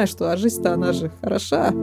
[0.00, 1.74] понимаешь, что а жизнь-то она же хороша.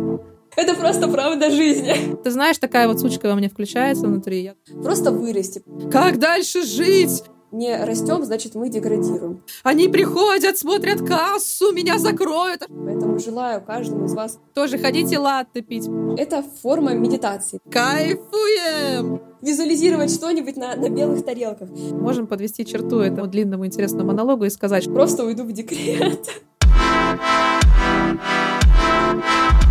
[0.55, 2.15] Это просто правда жизни.
[2.23, 4.53] Ты знаешь, такая вот сучка во мне включается внутри.
[4.81, 5.61] Просто вырасти.
[5.91, 7.23] Как дальше жить?
[7.51, 9.43] Не растем, значит, мы деградируем.
[9.63, 12.63] Они приходят, смотрят кассу, меня закроют.
[12.67, 14.39] Поэтому желаю каждому из вас...
[14.55, 15.87] Тоже ходите латте пить.
[16.17, 17.59] Это форма медитации.
[17.69, 19.21] Кайфуем!
[19.41, 21.69] Визуализировать что-нибудь на, на белых тарелках.
[21.69, 26.27] Можем подвести черту этому длинному интересному монологу и сказать, Просто уйду в декрет.
[28.19, 29.66] Thank you.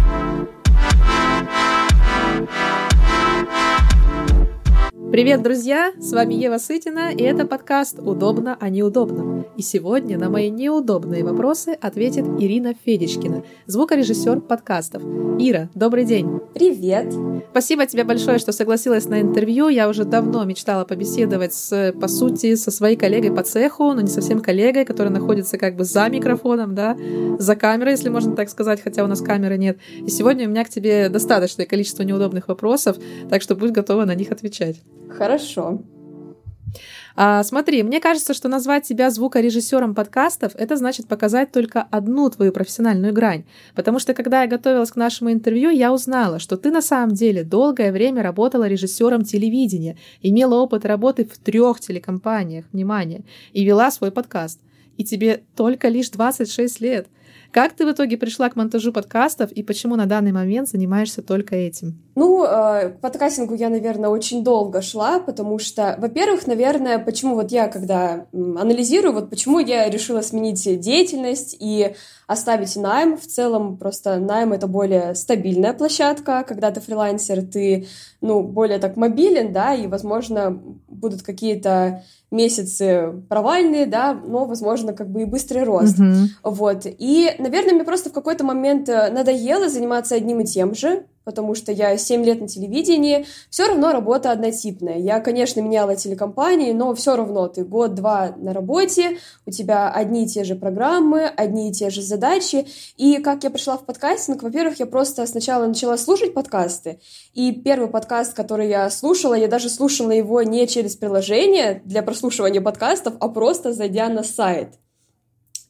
[5.17, 5.95] Привет, друзья!
[5.99, 9.47] С вами Ева Сытина, и это подкаст «Удобно, а неудобно».
[9.57, 15.03] И сегодня на мои неудобные вопросы ответит Ирина Федичкина, звукорежиссер подкастов.
[15.39, 16.41] Ира, добрый день!
[16.53, 17.15] Привет!
[17.51, 19.69] Спасибо тебе большое, что согласилась на интервью.
[19.69, 24.11] Я уже давно мечтала побеседовать, с, по сути, со своей коллегой по цеху, но не
[24.11, 26.95] совсем коллегой, которая находится как бы за микрофоном, да,
[27.39, 29.79] за камерой, если можно так сказать, хотя у нас камеры нет.
[29.97, 32.99] И сегодня у меня к тебе достаточное количество неудобных вопросов,
[33.31, 34.77] так что будь готова на них отвечать.
[35.09, 35.83] Хорошо.
[37.19, 42.53] А, смотри, мне кажется, что назвать тебя звукорежиссером подкастов это значит показать только одну твою
[42.53, 43.45] профессиональную грань.
[43.75, 47.43] Потому что когда я готовилась к нашему интервью, я узнала, что ты на самом деле
[47.43, 54.11] долгое время работала режиссером телевидения, имела опыт работы в трех телекомпаниях, внимание, и вела свой
[54.11, 54.61] подкаст.
[54.99, 57.09] И тебе только лишь 26 лет.
[57.57, 61.57] Как ты в итоге пришла к монтажу подкастов и почему на данный момент занимаешься только
[61.57, 61.99] этим?
[62.15, 67.53] Ну, э, к подкастингу я, наверное, очень долго шла, потому что, во-первых, наверное, почему вот
[67.53, 71.95] я, когда анализирую, вот почему я решила сменить деятельность и
[72.27, 73.17] оставить найм.
[73.17, 76.45] В целом, просто найм— это более стабильная площадка.
[76.47, 77.87] Когда ты фрилансер, ты,
[78.21, 85.09] ну, более так мобилен, да, и, возможно, будут какие-то месяцы провальные, да, но, возможно, как
[85.09, 85.99] бы и быстрый рост.
[85.99, 86.27] Mm-hmm.
[86.43, 86.87] Вот.
[86.87, 91.57] И, наверное, мне просто в какой-то момент э, надоело заниматься одним и тем же, потому
[91.57, 94.97] что я 7 лет на телевидении, все равно работа однотипная.
[94.99, 100.29] Я, конечно, меняла телекомпании, но все равно ты год-два на работе, у тебя одни и
[100.29, 102.69] те же программы, одни и те же задачи.
[102.97, 107.01] И как я пришла в подкастинг, во-первых, я просто сначала начала слушать подкасты,
[107.35, 112.61] и первый подкаст, который я слушала, я даже слушала его не через приложение для прослушивания
[112.61, 114.75] подкастов, а просто зайдя на сайт.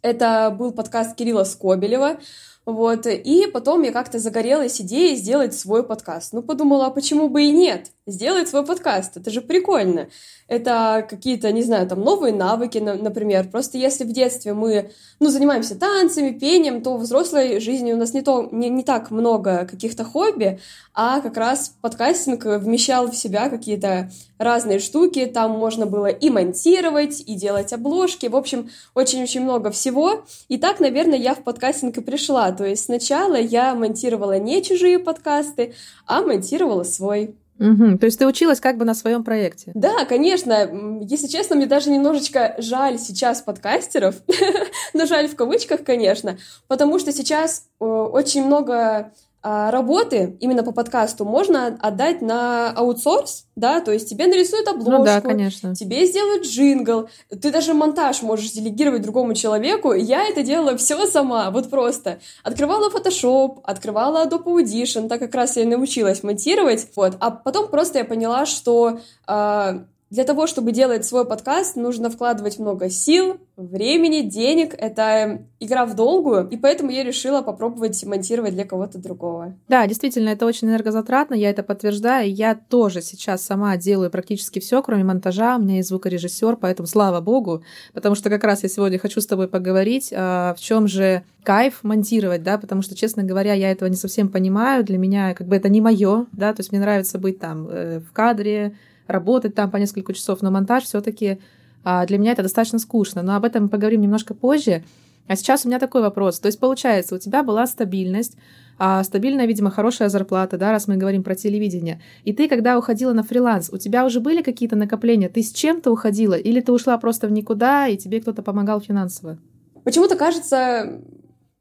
[0.03, 2.19] Это был подкаст Кирилла Скобелева.
[2.67, 6.33] Вот, и потом я как-то загорелась идеей сделать свой подкаст.
[6.33, 7.93] Ну, подумала, а почему бы и нет?
[8.09, 10.09] Сделать свой подкаст, это же прикольно.
[10.49, 13.49] Это какие-то, не знаю, там, новые навыки, например.
[13.51, 14.91] Просто если в детстве мы,
[15.21, 19.13] ну, занимаемся танцами, пением, то в взрослой жизни у нас не, то, не, не так
[19.13, 20.59] много каких-то хобби,
[20.93, 25.27] а как раз подкастинг вмещал в себя какие-то разные штуки.
[25.27, 28.27] Там можно было и монтировать, и делать обложки.
[28.27, 30.25] В общем, очень-очень много всего.
[30.49, 32.56] И так, наверное, я в подкастинг и пришла.
[32.57, 35.75] То есть сначала я монтировала не чужие подкасты,
[36.07, 37.37] а монтировала свой.
[37.59, 37.99] Угу.
[37.99, 39.73] То есть ты училась как бы на своем проекте?
[39.75, 40.69] Да, конечно.
[41.03, 44.17] Если честно, мне даже немножечко жаль сейчас подкастеров,
[44.95, 46.37] но жаль в кавычках, конечно,
[46.69, 49.13] потому что сейчас э, очень много
[49.49, 54.91] а, работы именно по подкасту можно отдать на аутсорс, да, то есть тебе нарисуют обложку,
[54.91, 55.73] ну да, конечно.
[55.73, 59.93] тебе сделают джингл, ты даже монтаж можешь делегировать другому человеку.
[59.93, 62.19] Я это делала все сама, вот просто.
[62.43, 67.17] Открывала Photoshop, открывала Adobe Audition, так как раз я научилась монтировать, вот.
[67.21, 72.61] А потом просто я поняла, что э, для того, чтобы делать свой подкаст, нужно вкладывать
[72.61, 74.73] много сил, времени, денег.
[74.79, 79.55] Это игра в долгую, и поэтому я решила попробовать монтировать для кого-то другого.
[79.69, 82.33] Да, действительно, это очень энергозатратно, я это подтверждаю.
[82.33, 85.57] Я тоже сейчас сама делаю практически все, кроме монтажа.
[85.57, 89.27] У меня есть звукорежиссер, поэтому слава богу, потому что как раз я сегодня хочу с
[89.27, 93.89] тобой поговорить, а, в чем же кайф монтировать, да, потому что, честно говоря, я этого
[93.89, 94.85] не совсем понимаю.
[94.85, 98.01] Для меня как бы это не мое, да, то есть мне нравится быть там э,
[98.01, 101.39] в кадре, работать там по несколько часов, но монтаж все-таки
[101.85, 103.23] а, для меня это достаточно скучно.
[103.23, 104.83] Но об этом мы поговорим немножко позже.
[105.29, 106.39] А сейчас у меня такой вопрос.
[106.39, 108.37] То есть, получается, у тебя была стабильность,
[108.79, 112.01] а стабильная, видимо, хорошая зарплата, да, раз мы говорим про телевидение.
[112.25, 115.29] И ты, когда уходила на фриланс, у тебя уже были какие-то накопления?
[115.29, 116.35] Ты с чем-то уходила?
[116.35, 119.39] Или ты ушла просто в никуда, и тебе кто-то помогал финансово?
[119.83, 121.01] Почему-то кажется,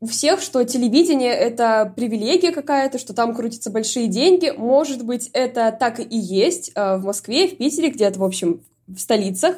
[0.01, 4.53] у всех, что телевидение— это привилегия какая-то, что там крутятся большие деньги.
[4.55, 8.99] Может быть, это так и есть э, в Москве, в Питере, где-то, в общем, в
[8.99, 9.55] столицах.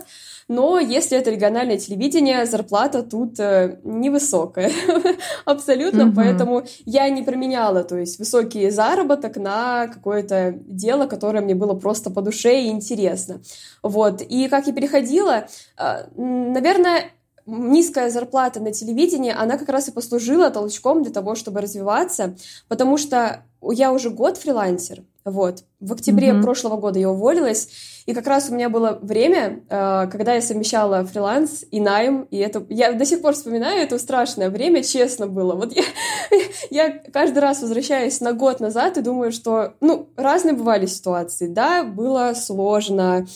[0.48, 4.72] Но если это региональное телевидение, зарплата тут э, невысокая.
[5.46, 6.04] Абсолютно.
[6.04, 6.16] Mm-hmm.
[6.16, 12.12] Поэтому я не променяла, то есть, высокий заработок на какое-то дело, которое мне было просто
[12.12, 13.42] по душе и интересно.
[13.84, 14.22] Вот.
[14.22, 15.48] И как я переходила,
[15.78, 17.12] э, наверное,
[17.48, 22.36] низкая зарплата на телевидении, она как раз и послужила толчком для того, чтобы развиваться,
[22.68, 25.64] потому что я уже год фрилансер, вот.
[25.82, 26.42] В октябре mm-hmm.
[26.42, 27.68] прошлого года я уволилась,
[28.06, 32.38] и как раз у меня было время, э, когда я совмещала фриланс и найм, и
[32.38, 32.66] это...
[32.70, 35.54] Я до сих пор вспоминаю, это страшное время, честно было.
[35.54, 35.84] Вот я,
[36.70, 41.48] я каждый раз возвращаюсь на год назад и думаю, что, ну, разные бывали ситуации.
[41.48, 43.28] Да, было сложно,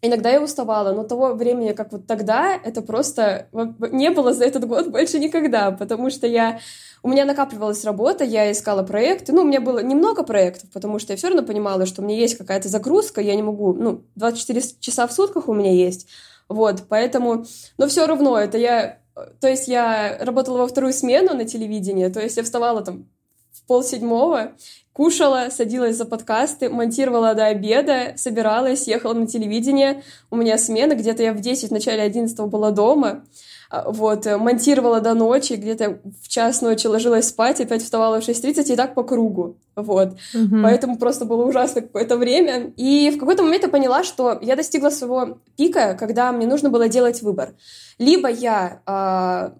[0.00, 4.66] Иногда я уставала, но того времени, как вот тогда, это просто не было за этот
[4.66, 6.60] год больше никогда, потому что я
[7.02, 9.32] у меня накапливалась работа, я искала проекты.
[9.32, 12.16] Ну, у меня было немного проектов, потому что я все равно понимала, что у меня
[12.16, 16.08] есть какая-то загрузка, я не могу, ну, 24 часа в сутках у меня есть.
[16.48, 17.44] Вот, поэтому,
[17.76, 19.00] но все равно это я,
[19.40, 23.08] то есть я работала во вторую смену на телевидении, то есть я вставала там
[23.52, 24.52] в полседьмого,
[24.98, 30.02] кушала, садилась за подкасты, монтировала до обеда, собиралась, ехала на телевидение.
[30.28, 33.22] У меня смена, где-то я в 10, в начале 11 была дома.
[33.70, 38.24] А, вот, э, монтировала до ночи, где-то в час ночи ложилась спать, опять вставала в
[38.28, 40.14] 6.30 и так по кругу, вот.
[40.34, 40.62] Угу.
[40.64, 42.72] Поэтому просто было ужасно какое-то время.
[42.76, 46.88] И в какой-то момент я поняла, что я достигла своего пика, когда мне нужно было
[46.88, 47.54] делать выбор.
[47.98, 49.50] Либо я э,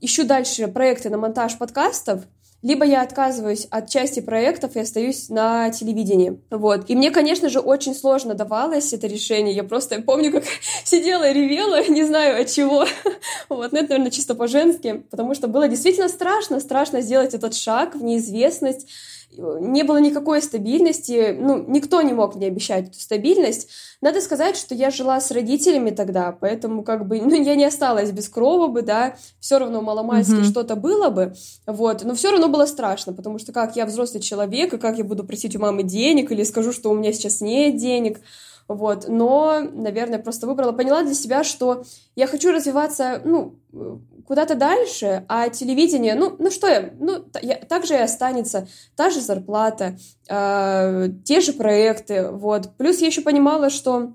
[0.00, 2.22] ищу дальше проекты на монтаж подкастов,
[2.62, 6.40] либо я отказываюсь от части проектов и остаюсь на телевидении.
[6.50, 6.90] Вот.
[6.90, 9.54] И мне, конечно же, очень сложно давалось это решение.
[9.54, 10.44] Я просто помню, как
[10.84, 12.84] сидела и ревела, не знаю от чего.
[13.48, 13.72] Вот.
[13.72, 18.02] Но это, наверное, чисто по-женски, потому что было действительно страшно, страшно сделать этот шаг в
[18.02, 18.86] неизвестность,
[19.36, 23.68] не было никакой стабильности, ну, никто не мог мне обещать эту стабильность.
[24.00, 28.10] Надо сказать, что я жила с родителями тогда, поэтому как бы, ну, я не осталась
[28.10, 30.50] без крова бы, да, все равно маломальски mm-hmm.
[30.50, 31.34] что-то было бы,
[31.66, 35.04] вот, но все равно было страшно, потому что как я взрослый человек, и как я
[35.04, 38.20] буду просить у мамы денег, или скажу, что у меня сейчас нет денег,
[38.68, 41.82] вот, но, наверное, просто выбрала, поняла для себя, что
[42.14, 43.56] я хочу развиваться, ну,
[44.30, 49.10] куда-то дальше, а телевидение, ну, ну что я, ну, я, так же и останется, та
[49.10, 49.98] же зарплата,
[50.28, 52.76] э, те же проекты, вот.
[52.76, 54.12] Плюс я еще понимала, что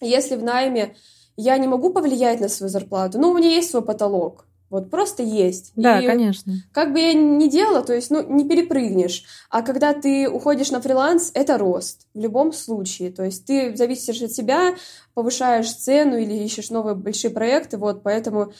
[0.00, 0.96] если в найме
[1.36, 5.22] я не могу повлиять на свою зарплату, ну, у меня есть свой потолок, вот просто
[5.22, 5.72] есть.
[5.76, 6.54] Да, и конечно.
[6.72, 9.22] Как бы я ни делала, то есть, ну, не перепрыгнешь.
[9.50, 13.12] А когда ты уходишь на фриланс, это рост в любом случае.
[13.12, 14.74] То есть ты зависишь от себя,
[15.12, 18.54] повышаешь цену или ищешь новые большие проекты, вот, поэтому,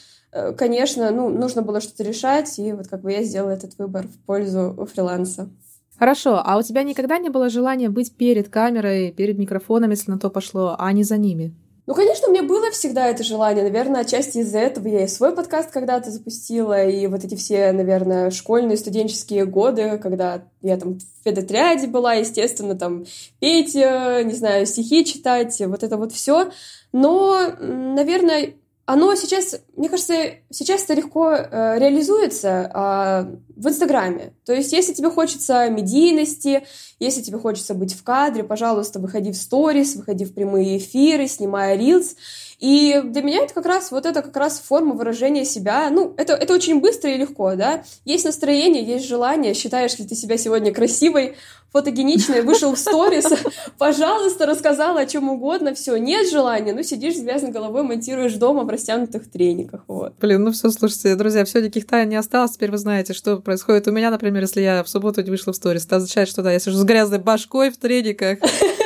[0.57, 4.17] конечно, ну, нужно было что-то решать, и вот как бы я сделала этот выбор в
[4.25, 5.49] пользу фриланса.
[5.97, 10.19] Хорошо, а у тебя никогда не было желания быть перед камерой, перед микрофоном, если на
[10.19, 11.53] то пошло, а не за ними?
[11.85, 13.61] Ну, конечно, у меня было всегда это желание.
[13.61, 18.31] Наверное, отчасти из-за этого я и свой подкаст когда-то запустила, и вот эти все, наверное,
[18.31, 23.05] школьные, студенческие годы, когда я там в педотряде была, естественно, там
[23.39, 26.51] петь, не знаю, стихи читать, вот это вот все.
[26.93, 28.53] Но, наверное,
[28.85, 30.13] оно сейчас, мне кажется,
[30.49, 34.33] сейчас это легко э, реализуется э, в Инстаграме.
[34.45, 36.63] То есть, если тебе хочется медийности,
[36.99, 41.77] если тебе хочется быть в кадре, пожалуйста, выходи в сторис, выходи в прямые эфиры, снимая
[41.77, 42.15] рилс.
[42.63, 45.89] И для меня это как раз вот это как раз форма выражения себя.
[45.89, 47.83] Ну, это, это очень быстро и легко, да.
[48.05, 49.53] Есть настроение, есть желание.
[49.53, 51.35] Считаешь ли ты себя сегодня красивой,
[51.73, 53.25] фотогеничной, вышел в сторис,
[53.77, 58.63] пожалуйста, рассказала о чем угодно, все, нет желания, ну сидишь с грязной головой, монтируешь дома
[58.63, 60.13] в растянутых трениках, вот.
[60.21, 63.87] Блин, ну все, слушайте, друзья, все, никаких тайн не осталось, теперь вы знаете, что происходит
[63.87, 66.51] у меня, например, если я в субботу не вышла в сторис, это означает, что да,
[66.51, 68.37] я сижу с грязной башкой в трениках,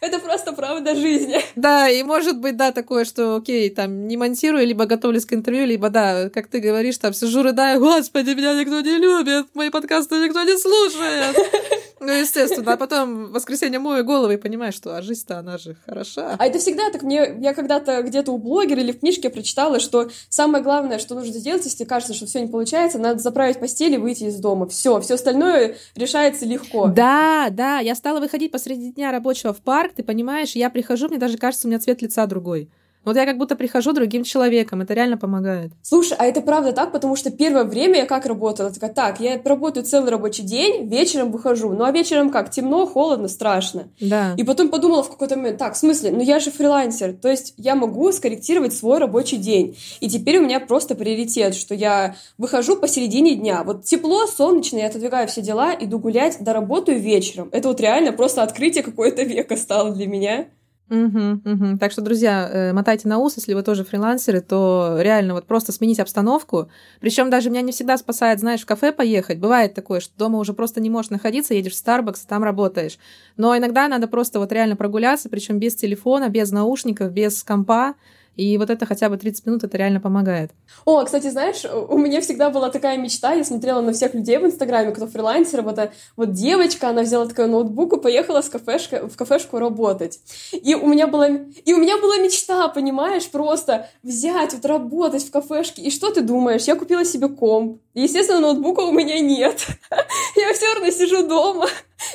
[0.00, 1.40] это просто правда жизни.
[1.56, 5.66] Да, и может быть, да, такое, что, окей, там, не монтирую, либо готовлюсь к интервью,
[5.66, 10.16] либо, да, как ты говоришь, там, сижу, рыдаю, господи, меня никто не любит, мои подкасты
[10.16, 11.36] никто не слушает.
[12.00, 15.76] Ну, естественно, а потом в воскресенье мою голову и понимаешь, что а жизнь-то она же
[15.86, 16.36] хороша.
[16.38, 17.02] А это всегда так.
[17.02, 21.32] Мне я когда-то где-то у блогера или в книжке прочитала, что самое главное, что нужно
[21.32, 24.68] сделать, если кажется, что все не получается, надо заправить постель и выйти из дома.
[24.68, 26.88] Все, все остальное решается легко.
[26.88, 31.18] Да, да, я стала выходить посреди дня рабочего в парк, ты понимаешь, я прихожу, мне
[31.18, 32.70] даже кажется, у меня цвет лица другой.
[33.04, 35.72] Вот я как будто прихожу другим человеком, это реально помогает.
[35.82, 38.70] Слушай, а это правда так, потому что первое время я как работала?
[38.70, 41.70] Такая, так, я работаю целый рабочий день, вечером выхожу.
[41.72, 42.50] Ну а вечером как?
[42.50, 43.88] Темно, холодно, страшно.
[44.00, 44.34] Да.
[44.36, 47.54] И потом подумала в какой-то момент, так, в смысле, ну я же фрилансер, то есть
[47.56, 49.76] я могу скорректировать свой рабочий день.
[50.00, 53.62] И теперь у меня просто приоритет, что я выхожу посередине дня.
[53.64, 57.48] Вот тепло, солнечно, я отодвигаю все дела, иду гулять, доработаю вечером.
[57.52, 60.46] Это вот реально просто открытие какое-то века стало для меня.
[60.90, 61.78] Угу, угу.
[61.78, 65.70] Так что, друзья, э, мотайте на ус, если вы тоже фрилансеры, то реально вот просто
[65.70, 66.70] сменить обстановку.
[67.00, 69.38] Причем даже меня не всегда спасает, знаешь, в кафе поехать.
[69.38, 72.98] Бывает такое, что дома уже просто не можешь находиться, едешь в Starbucks, там работаешь.
[73.36, 77.94] Но иногда надо просто вот реально прогуляться, причем без телефона, без наушников, без компа,
[78.38, 80.52] И вот это хотя бы 30 минут, это реально помогает.
[80.84, 84.46] О, кстати, знаешь, у меня всегда была такая мечта, я смотрела на всех людей в
[84.46, 89.16] Инстаграме, кто фрилансер, вот, вот девочка, она взяла такой ноутбук и поехала с кафешка, в
[89.16, 90.20] кафешку работать.
[90.52, 95.32] И у меня была, и у меня была мечта, понимаешь, просто взять, вот работать в
[95.32, 95.82] кафешке.
[95.82, 96.62] И что ты думаешь?
[96.62, 97.80] Я купила себе комп.
[97.94, 99.66] Естественно, ноутбука у меня нет.
[100.36, 101.66] Я все равно сижу дома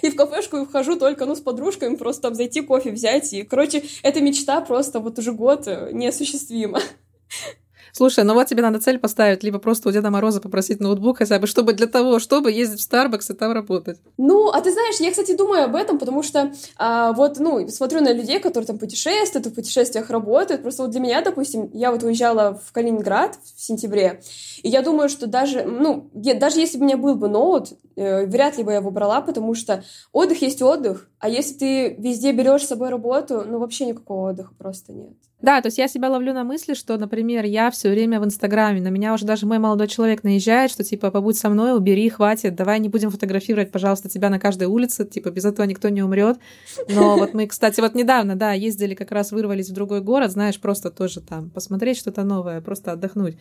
[0.02, 3.34] и в кафешку вхожу только, ну, с подружками, просто там зайти кофе взять.
[3.34, 6.80] И, короче, эта мечта просто вот уже год неосуществима.
[7.96, 11.38] Слушай, ну вот тебе надо цель поставить, либо просто у Деда Мороза попросить ноутбук хотя
[11.38, 14.00] бы, чтобы для того, чтобы ездить в Starbucks и там работать.
[14.18, 18.02] Ну, а ты знаешь, я, кстати, думаю об этом, потому что а, вот, ну, смотрю
[18.02, 20.64] на людей, которые там путешествуют, в путешествиях работают.
[20.64, 24.24] Просто вот для меня, допустим, я вот уезжала в Калининград в сентябре,
[24.64, 28.26] и я думаю, что даже, ну, даже если бы у меня был бы ноут, э,
[28.26, 32.32] вряд ли бы я его брала, потому что отдых есть отдых, а если ты везде
[32.32, 35.14] берешь с собой работу, ну, вообще никакого отдыха просто нет.
[35.44, 38.80] Да, то есть я себя ловлю на мысли, что, например, я все время в Инстаграме,
[38.80, 42.56] на меня уже даже мой молодой человек наезжает, что типа побудь со мной, убери, хватит,
[42.56, 46.38] давай не будем фотографировать, пожалуйста, тебя на каждой улице, типа без этого никто не умрет.
[46.88, 50.58] Но вот мы, кстати, вот недавно, да, ездили как раз вырвались в другой город, знаешь,
[50.58, 53.36] просто тоже там посмотреть что-то новое, просто отдохнуть.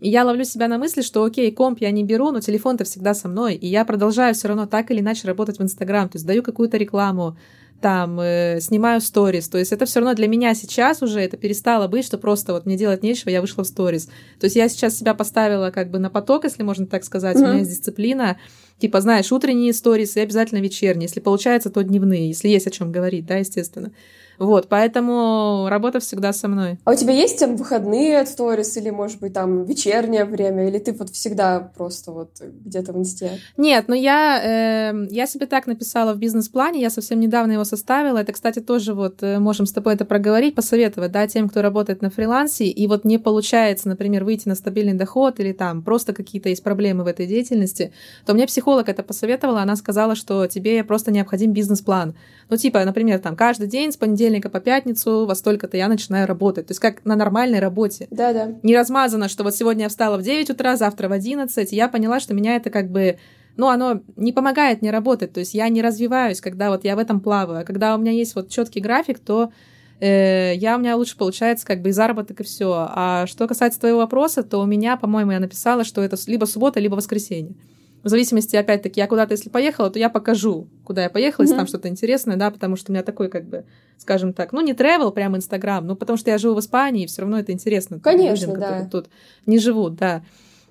[0.00, 3.14] И я ловлю себя на мысли, что окей, комп я не беру, но телефон-то всегда
[3.14, 6.26] со мной, и я продолжаю все равно так или иначе работать в Инстаграм, то есть
[6.26, 7.38] даю какую-то рекламу,
[7.80, 9.48] там э, снимаю сторис.
[9.48, 12.66] То есть это все равно для меня сейчас уже это перестало быть, что просто вот
[12.66, 14.06] мне делать нечего, я вышла в сторис.
[14.40, 17.36] То есть я сейчас себя поставила как бы на поток, если можно так сказать.
[17.36, 17.44] Mm-hmm.
[17.44, 18.38] У меня есть дисциплина.
[18.78, 21.06] Типа, знаешь, утренние сторисы и обязательно вечерние.
[21.06, 23.92] Если получается, то дневные, если есть о чем говорить, да, естественно.
[24.38, 26.78] Вот, поэтому работа всегда со мной.
[26.84, 30.78] А у тебя есть там выходные от сторис или, может быть, там вечернее время, или
[30.78, 33.40] ты вот всегда просто вот где-то в инсте?
[33.56, 38.18] Нет, ну я, э, я себе так написала в бизнес-плане, я совсем недавно его составила.
[38.18, 42.00] Это, кстати, тоже вот э, можем с тобой это проговорить, посоветовать, да, тем, кто работает
[42.00, 46.48] на фрилансе, и вот не получается, например, выйти на стабильный доход или там просто какие-то
[46.48, 47.92] есть проблемы в этой деятельности,
[48.24, 52.14] то мне психолог это посоветовала, она сказала, что тебе просто необходим бизнес-план.
[52.48, 56.26] Ну, типа, например, там каждый день с понедельника понедельника по пятницу во столько-то я начинаю
[56.26, 56.66] работать.
[56.66, 58.06] То есть как на нормальной работе.
[58.10, 58.54] Да-да.
[58.62, 61.72] Не размазано, что вот сегодня я встала в 9 утра, завтра в 11.
[61.72, 63.18] И я поняла, что меня это как бы
[63.56, 67.00] ну, оно не помогает мне работать, то есть я не развиваюсь, когда вот я в
[67.00, 67.62] этом плаваю.
[67.62, 69.50] А когда у меня есть вот четкий график, то
[69.98, 72.86] э, я у меня лучше получается как бы и заработок, и все.
[72.88, 76.78] А что касается твоего вопроса, то у меня, по-моему, я написала, что это либо суббота,
[76.78, 77.56] либо воскресенье
[78.02, 81.58] в зависимости, опять-таки, я куда-то, если поехала, то я покажу, куда я поехала, если mm-hmm.
[81.58, 83.64] там что-то интересное, да, потому что у меня такой, как бы,
[83.98, 87.06] скажем так, ну, не travel, прям Инстаграм, ну, потому что я живу в Испании, и
[87.06, 87.98] все равно это интересно.
[88.00, 88.88] Конечно, людям, да.
[88.90, 89.06] тут
[89.46, 90.22] не живут, да.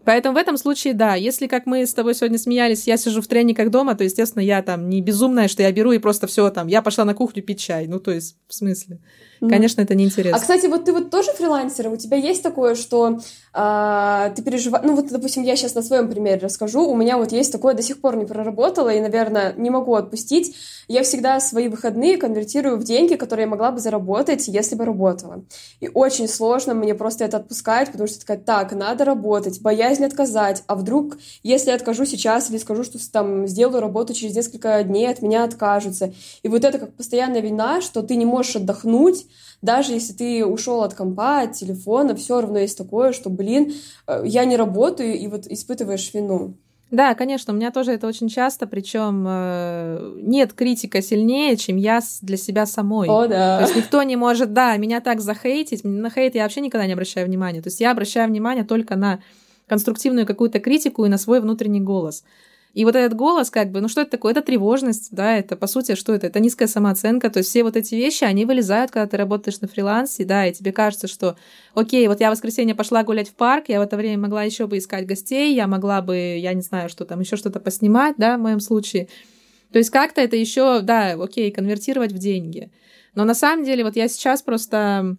[0.05, 3.27] Поэтому в этом случае, да, если, как мы с тобой сегодня смеялись, я сижу в
[3.27, 6.67] трениках дома, то, естественно, я там не безумная, что я беру и просто все там,
[6.67, 7.88] я пошла на кухню пить чай.
[7.88, 9.00] Ну, то есть, в смысле?
[9.41, 9.50] Mm.
[9.50, 10.38] Конечно, это неинтересно.
[10.38, 13.20] А, кстати, вот ты вот тоже фрилансер, у тебя есть такое, что
[13.53, 14.86] а, ты переживаешь...
[14.86, 16.86] Ну, вот, допустим, я сейчас на своем примере расскажу.
[16.88, 20.56] У меня вот есть такое, до сих пор не проработала и, наверное, не могу отпустить.
[20.88, 25.44] Я всегда свои выходные конвертирую в деньги, которые я могла бы заработать, если бы работала.
[25.79, 30.63] И очень сложно мне просто это отпускать, потому что такая, так, надо работать, боязнь отказать.
[30.67, 35.10] А вдруг, если я откажу сейчас или скажу, что там сделаю работу через несколько дней,
[35.10, 36.13] от меня откажутся.
[36.44, 39.26] И вот это как постоянная вина, что ты не можешь отдохнуть,
[39.62, 43.74] даже если ты ушел от компа, от телефона, все равно есть такое, что, блин,
[44.07, 46.55] э, я не работаю, и вот испытываешь вину.
[46.89, 52.00] Да, конечно, у меня тоже это очень часто, причем э, нет критика сильнее, чем я
[52.22, 53.10] для себя самой.
[53.10, 53.57] О, да.
[53.57, 56.93] То есть никто не может, да, меня так захейтить, на хейт я вообще никогда не
[56.93, 57.62] обращаю внимания.
[57.62, 59.19] То есть я обращаю внимание только на
[59.67, 62.24] конструктивную какую-то критику и на свой внутренний голос.
[62.77, 64.34] И вот этот голос, как бы, ну что это такое?
[64.34, 66.27] Это тревожность, да, это, по сути, что это?
[66.27, 69.67] Это низкая самооценка, то есть все вот эти вещи, они вылезают, когда ты работаешь на
[69.67, 71.38] фрилансе, да, и тебе кажется, что,
[71.74, 74.67] окей, вот я в воскресенье пошла гулять в парк, я в это время могла еще
[74.67, 78.38] бы искать гостей, я могла бы, я не знаю, что там, еще что-то поснимать, да,
[78.38, 79.07] в моем случае.
[79.72, 82.69] То есть как-то это еще, да, окей, конвертировать в деньги.
[83.15, 85.17] Но на самом деле, вот я сейчас просто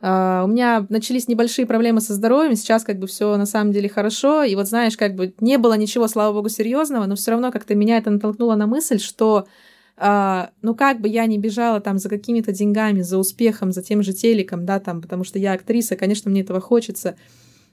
[0.00, 3.88] Uh, у меня начались небольшие проблемы со здоровьем, сейчас как бы все на самом деле
[3.88, 7.50] хорошо, и вот знаешь, как бы не было ничего, слава богу, серьезного, но все равно
[7.50, 9.48] как-то меня это натолкнуло на мысль, что
[9.96, 14.04] uh, ну как бы я не бежала там за какими-то деньгами, за успехом, за тем
[14.04, 17.16] же телеком, да, там, потому что я актриса, конечно, мне этого хочется,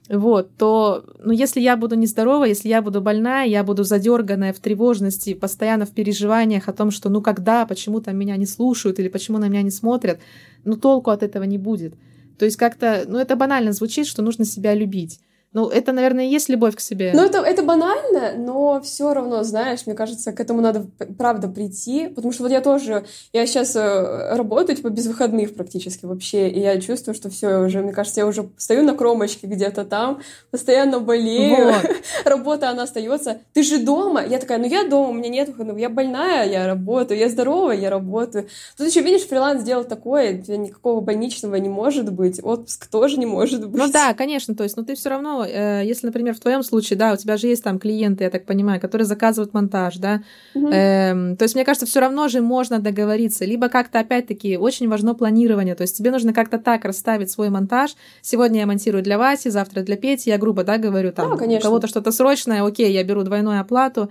[0.08, 4.60] вот, то, ну, если я буду нездорова, если я буду больная, я буду задерганная в
[4.60, 9.08] тревожности, постоянно в переживаниях о том, что, ну, когда, почему там меня не слушают или
[9.08, 10.20] почему на меня не смотрят,
[10.64, 11.94] ну, толку от этого не будет.
[12.38, 15.20] То есть как-то, ну это банально звучит, что нужно себя любить.
[15.56, 17.12] Ну, это, наверное, и есть любовь к себе.
[17.14, 20.84] Ну, это, это банально, но все равно, знаешь, мне кажется, к этому надо,
[21.16, 22.08] правда, прийти.
[22.08, 26.60] Потому что вот я тоже, я сейчас э, работаю, типа, без выходных практически вообще, и
[26.60, 30.20] я чувствую, что все уже, мне кажется, я уже стою на кромочке где-то там,
[30.50, 31.72] постоянно болею.
[31.72, 31.90] Вот.
[32.26, 33.38] Работа, она остается.
[33.54, 34.26] Ты же дома?
[34.26, 35.78] Я такая, ну, я дома, у меня нет выходных.
[35.78, 37.18] Я больная, я работаю.
[37.18, 38.46] Я здоровая, я работаю.
[38.76, 43.66] Тут еще, видишь, фриланс делал такое, никакого больничного не может быть, отпуск тоже не может
[43.66, 43.80] быть.
[43.80, 46.98] Ну да, конечно, то есть, но ты все равно Э, если, например, в твоем случае,
[46.98, 50.22] да, у тебя же есть там клиенты, я так понимаю, которые заказывают монтаж, да,
[50.54, 50.68] угу.
[50.70, 55.74] то есть, мне кажется, все равно же можно договориться, либо как-то, опять-таки, очень важно планирование,
[55.74, 59.82] то есть тебе нужно как-то так расставить свой монтаж, сегодня я монтирую для Васи, завтра
[59.82, 63.22] для Пети, я грубо, да, говорю, там, да, у кого-то что-то срочное, окей, я беру
[63.22, 64.10] двойную оплату,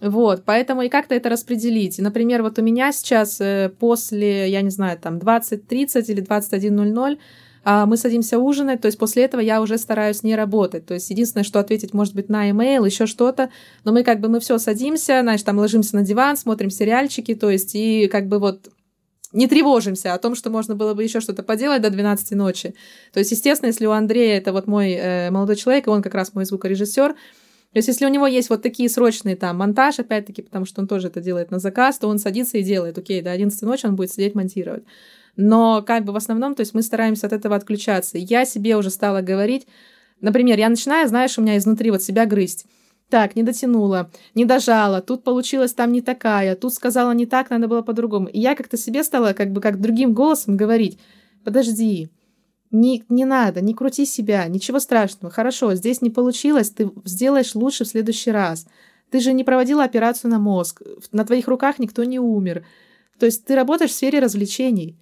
[0.00, 1.98] вот, поэтому и как-то это распределить.
[1.98, 7.16] Например, вот у меня сейчас э, после, я не знаю, там 20.30 или 21.00 а,
[7.66, 10.86] мы садимся ужинать, то есть после этого я уже стараюсь не работать.
[10.86, 13.50] То есть единственное, что ответить может быть на email, еще что-то,
[13.84, 17.50] но мы как бы мы все садимся, значит, там ложимся на диван, смотрим сериальчики, то
[17.50, 18.70] есть и как бы вот
[19.32, 22.74] не тревожимся о том, что можно было бы еще что-то поделать до 12 ночи.
[23.12, 26.14] То есть, естественно, если у Андрея, это вот мой э, молодой человек, и он как
[26.14, 27.14] раз мой звукорежиссер,
[27.76, 30.88] то есть, если у него есть вот такие срочные там монтаж, опять-таки, потому что он
[30.88, 33.96] тоже это делает на заказ, то он садится и делает, окей, до 11 ночи он
[33.96, 34.84] будет сидеть монтировать.
[35.36, 38.18] Но как бы в основном, то есть мы стараемся от этого отключаться.
[38.18, 39.66] Я себе уже стала говорить,
[40.20, 42.66] например, я начинаю, знаешь, у меня изнутри вот себя грызть.
[43.08, 47.68] Так, не дотянула, не дожала, тут получилась там не такая, тут сказала не так, надо
[47.68, 48.26] было по-другому.
[48.26, 50.98] И я как-то себе стала как бы как другим голосом говорить,
[51.44, 52.08] подожди,
[52.72, 57.84] не, не надо, не крути себя, ничего страшного, хорошо, здесь не получилось, ты сделаешь лучше
[57.84, 58.66] в следующий раз.
[59.10, 62.66] Ты же не проводила операцию на мозг, на твоих руках никто не умер.
[63.20, 64.96] То есть ты работаешь в сфере развлечений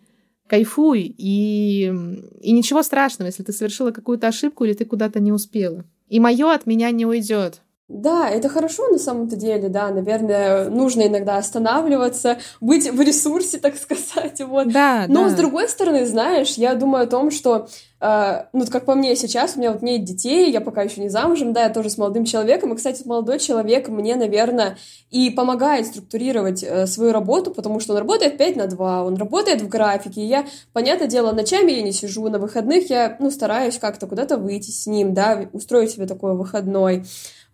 [0.46, 1.92] кайфуй, и,
[2.40, 5.84] и ничего страшного, если ты совершила какую-то ошибку или ты куда-то не успела.
[6.08, 7.62] И мое от меня не уйдет.
[7.94, 13.76] Да, это хорошо на самом-то деле, да, наверное, нужно иногда останавливаться, быть в ресурсе, так
[13.80, 14.72] сказать, вот.
[14.72, 15.30] Да, Но да.
[15.30, 17.68] с другой стороны, знаешь, я думаю о том, что
[18.00, 21.08] Uh, ну, как по мне сейчас, у меня вот нет детей, я пока еще не
[21.08, 24.76] замужем, да, я тоже с молодым человеком, и, кстати, молодой человек мне, наверное,
[25.10, 29.62] и помогает структурировать uh, свою работу, потому что он работает 5 на 2, он работает
[29.62, 33.78] в графике, и я, понятное дело, ночами я не сижу, на выходных я, ну, стараюсь
[33.78, 37.06] как-то куда-то выйти с ним, да, устроить себе такой выходной,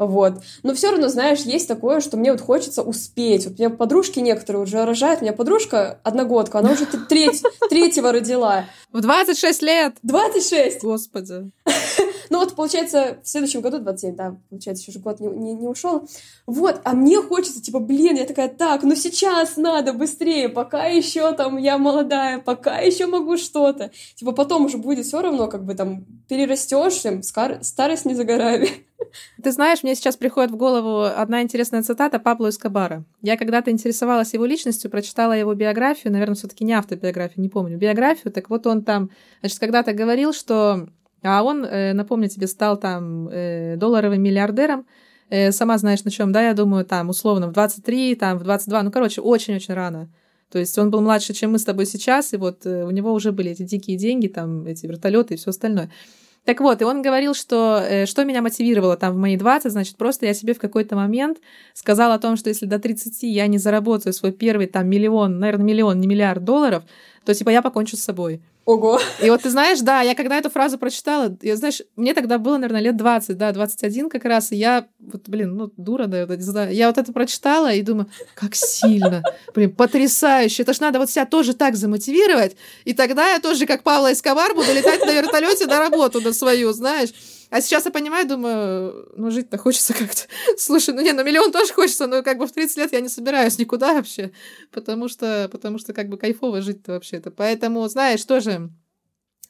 [0.06, 0.42] вот.
[0.62, 3.46] Но все равно, знаешь, есть такое, что мне вот хочется успеть.
[3.46, 5.20] Вот у меня подружки некоторые уже рожают.
[5.20, 8.64] У меня подружка одногодка, она уже треть, третьего родила.
[8.92, 9.94] В 26 лет!
[10.02, 10.82] 26!
[10.82, 11.50] Господи.
[12.30, 15.66] Ну вот, получается, в следующем году 27, да, получается, еще же год не, не, не
[15.66, 16.08] ушел.
[16.46, 21.32] Вот, а мне хочется, типа, блин, я такая, так, ну сейчас надо быстрее, пока еще
[21.32, 23.90] там я молодая, пока еще могу что-то.
[24.14, 27.02] Типа, потом уже будет все равно, как бы там перерастешь,
[27.62, 28.68] старость не за горами.
[29.42, 33.04] Ты знаешь, мне сейчас приходит в голову одна интересная цитата Пабло Эскобара.
[33.22, 38.32] Я когда-то интересовалась его личностью, прочитала его биографию, наверное, все-таки не автобиографию, не помню, биографию.
[38.32, 40.88] Так вот он там, значит, когда-то говорил, что...
[41.22, 44.86] А он, э, напомню тебе, стал там э, долларовым миллиардером,
[45.28, 48.82] э, сама знаешь на чем, да, я думаю, там, условно, в 23, там, в 22,
[48.84, 50.10] ну, короче, очень-очень рано.
[50.50, 53.32] То есть он был младше, чем мы с тобой сейчас, и вот у него уже
[53.32, 55.90] были эти дикие деньги, там, эти вертолеты и все остальное.
[56.44, 59.96] Так вот, и он говорил, что э, что меня мотивировало там в мои 20, значит,
[59.96, 61.38] просто я себе в какой-то момент
[61.74, 65.66] сказала о том, что если до 30 я не заработаю свой первый там миллион, наверное,
[65.66, 66.85] миллион, не миллиард долларов,
[67.24, 68.40] то типа я покончу с собой.
[68.66, 69.00] Ого.
[69.22, 72.56] И вот ты знаешь, да, я когда эту фразу прочитала, я, знаешь, мне тогда было,
[72.56, 76.37] наверное, лет 20, да, 21 как раз, и я, вот, блин, ну, дура, да, вот,
[76.37, 79.22] не знаю, я вот это прочитала и думаю, как сильно,
[79.54, 83.83] блин, потрясающе, это ж надо вот себя тоже так замотивировать, и тогда я тоже, как
[83.83, 87.11] Павла Эскобар, буду летать на вертолете на работу на свою, знаешь.
[87.50, 90.22] А сейчас я понимаю, думаю, ну жить-то хочется как-то.
[90.56, 93.08] Слушай, ну не, на миллион тоже хочется, но как бы в 30 лет я не
[93.08, 94.30] собираюсь никуда вообще,
[94.70, 97.30] потому что, потому что как бы кайфово жить-то вообще-то.
[97.30, 98.70] Поэтому, знаешь, тоже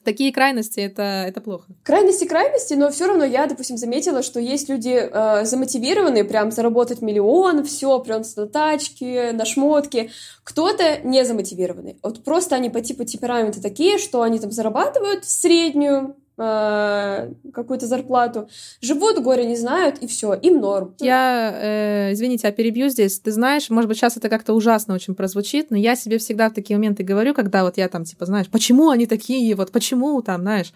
[0.03, 1.67] такие крайности это, это плохо.
[1.83, 7.01] Крайности крайности, но все равно я, допустим, заметила, что есть люди э, замотивированные прям заработать
[7.01, 10.11] миллион, все, прям на тачки, на шмотки.
[10.43, 11.99] Кто-то не замотивированный.
[12.01, 18.49] Вот просто они по типу темпераменты такие, что они там зарабатывают среднюю, Э, какую-то зарплату,
[18.81, 20.95] живут, горе не знают, и все, им норм.
[20.99, 23.19] Я, э, извините, я перебью здесь.
[23.19, 26.53] Ты знаешь, может быть, сейчас это как-то ужасно очень прозвучит, но я себе всегда в
[26.53, 30.41] такие моменты говорю, когда вот я там, типа, знаешь, почему они такие, вот почему там,
[30.41, 30.73] знаешь,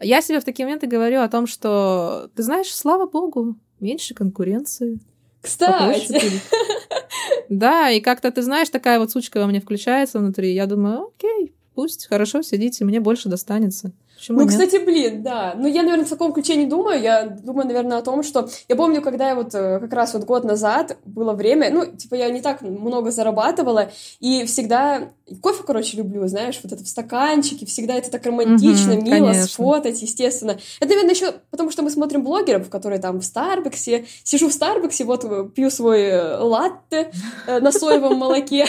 [0.00, 5.00] я себе в такие моменты говорю о том, что, ты знаешь, слава богу, меньше конкуренции.
[5.40, 6.20] Кстати.
[7.48, 10.52] Да, и как-то, ты знаешь, такая вот сучка во мне включается внутри.
[10.52, 13.92] Я думаю, окей, пусть, хорошо, сидите, мне больше достанется.
[14.16, 14.52] Почему ну, нет?
[14.52, 15.54] кстати, блин, да.
[15.56, 17.00] Ну, я, наверное, в таком ключе не думаю.
[17.00, 18.48] Я думаю, наверное, о том, что...
[18.66, 22.14] Я помню, когда я вот э, как раз вот год назад было время, ну, типа,
[22.14, 25.10] я не так много зарабатывала, и всегда...
[25.40, 29.48] Кофе, короче, люблю, знаешь, вот это в стаканчике, всегда это так романтично, Мгм, мило, конечно.
[29.48, 30.52] сфотать, естественно.
[30.78, 35.04] Это, наверное, еще потому, что мы смотрим блогеров, которые там в Старбаксе, сижу в Старбаксе,
[35.04, 37.10] вот э, пью свой э, латте
[37.48, 38.66] э, на соевом молоке,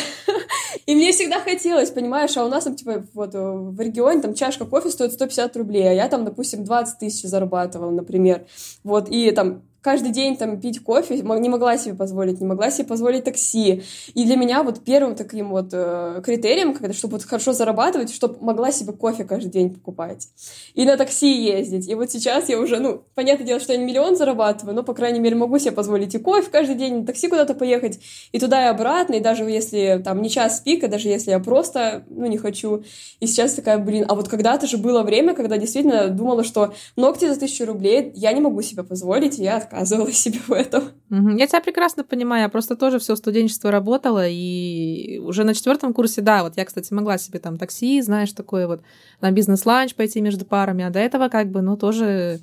[0.88, 4.65] и мне всегда хотелось, понимаешь, а у нас там, типа, вот в регионе там чашка
[4.65, 8.48] кофе стоит 150 рублей, а я там, допустим, 20 тысяч зарабатывала, например.
[8.84, 12.88] Вот, и там каждый день там пить кофе не могла себе позволить, не могла себе
[12.88, 13.84] позволить такси.
[14.13, 18.38] И для меня вот первым таким вот э, критерием, когда, чтобы вот хорошо зарабатывать, чтобы
[18.44, 20.28] могла себе кофе каждый день покупать.
[20.74, 21.88] И на такси ездить.
[21.88, 24.94] И вот сейчас я уже, ну, понятное дело, что я не миллион зарабатываю, но, по
[24.94, 28.00] крайней мере, могу себе позволить и кофе каждый день, на такси куда-то поехать,
[28.32, 32.04] и туда и обратно, и даже если там не час пика, даже если я просто,
[32.10, 32.84] ну, не хочу.
[33.20, 37.28] И сейчас такая, блин, а вот когда-то же было время, когда действительно думала, что ногти
[37.28, 40.91] за тысячу рублей я не могу себе позволить, и я отказывала себе в этом.
[41.10, 42.43] Я тебя прекрасно понимаю.
[42.43, 46.93] Я просто тоже все студенчество работала, и уже на четвертом курсе, да, вот я, кстати,
[46.93, 48.82] могла себе там такси, знаешь, такое вот
[49.21, 52.39] на бизнес-ланч пойти между парами, а до этого как бы, ну, тоже...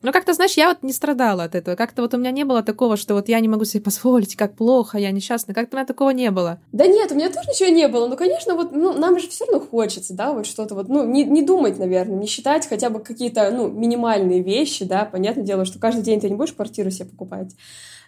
[0.00, 1.74] Ну, как-то, знаешь, я вот не страдала от этого.
[1.74, 4.54] Как-то вот у меня не было такого, что вот я не могу себе позволить, как
[4.54, 5.54] плохо, я несчастна.
[5.54, 6.60] Как-то у меня такого не было.
[6.70, 8.06] Да нет, у меня тоже ничего не было.
[8.06, 11.24] Ну, конечно, вот ну, нам же все равно хочется, да, вот что-то вот, ну, не,
[11.24, 15.80] не думать, наверное, не считать хотя бы какие-то, ну, минимальные вещи, да, понятное дело, что
[15.80, 17.56] каждый день ты не будешь квартиру себе покупать,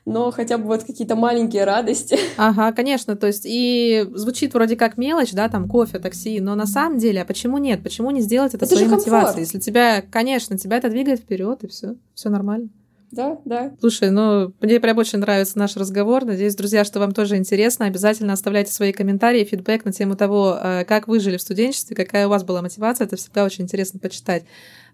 [0.04, 2.18] но хотя бы вот какие-то маленькие радости.
[2.36, 6.66] Ага, конечно, то есть и звучит вроде как мелочь, да, там кофе, такси, но на
[6.66, 7.82] самом деле, а почему нет?
[7.82, 9.40] Почему не сделать это, Это своей мотивацией?
[9.40, 12.70] Если тебя, конечно, тебя это двигает вперед, и все, все нормально.
[13.10, 13.72] Да, да.
[13.80, 16.24] Слушай, ну, мне прям очень нравится наш разговор.
[16.24, 17.86] Надеюсь, друзья, что вам тоже интересно.
[17.86, 22.28] Обязательно оставляйте свои комментарии, фидбэк на тему того, э, как вы жили в студенчестве, какая
[22.28, 23.06] у вас была мотивация.
[23.06, 24.44] Это всегда очень интересно почитать.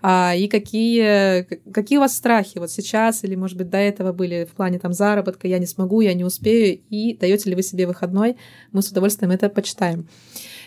[0.02, 4.46] А, и какие, какие у вас страхи вот сейчас или, может быть, до этого были
[4.50, 7.86] в плане там заработка, я не смогу, я не успею, и даете ли вы себе
[7.86, 8.36] выходной,
[8.72, 10.08] мы с удовольствием это почитаем.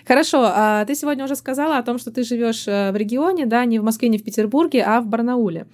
[0.08, 3.80] Хорошо, а ты сегодня уже сказала о том, что ты живешь в регионе, да, не
[3.80, 5.68] в Москве, не в Петербурге, а в Барнауле.